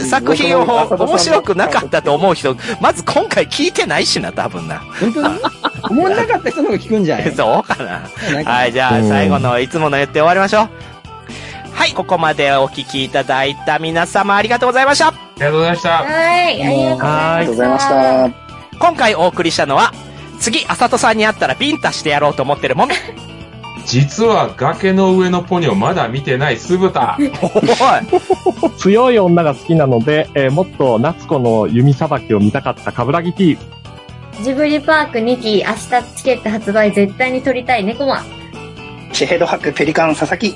[0.09, 4.81] 作品を面白くなかったと思う人、まず今回聞いてないしな、多分な。
[4.99, 5.39] 本当に？
[5.89, 7.35] 思んなかった人の方が聞くんじゃない？
[7.35, 8.01] そうかな。
[8.51, 10.69] はい、じゃあうん最後のいつもの言って終わりましょう。
[11.73, 15.09] はい、ここまでお聞きいただいた皆様ありがとうございました。
[15.09, 15.89] ありがとうございました。
[15.89, 16.03] は
[16.49, 17.35] い、ありがとうございました。
[17.35, 18.77] ありがとうございました。
[18.79, 19.93] 今回お送りしたのは、
[20.39, 22.93] 次、あさとさんに会ったらビンタしてやろうと思ってるもみ。
[23.87, 27.17] 実は崖の上のポニョまだ見てない酢豚。
[27.17, 28.71] おい。
[28.77, 33.57] 強い女が好きなので、えーもっと夏子の弓さばきを見たかったカブラギ T。
[34.43, 38.25] ジブリパーク2期、明日チケット発売絶対に取りたい猫マン。
[39.13, 40.53] シェヘドハクペリカン佐々木。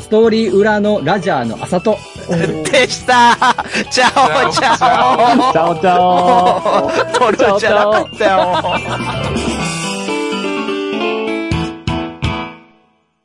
[0.00, 1.96] ストーリー裏のラジャーのあさと。
[2.28, 3.54] でした。
[3.90, 5.52] チャオチャオ。
[5.52, 9.83] チャオチャオ取るんじゃなかったよ。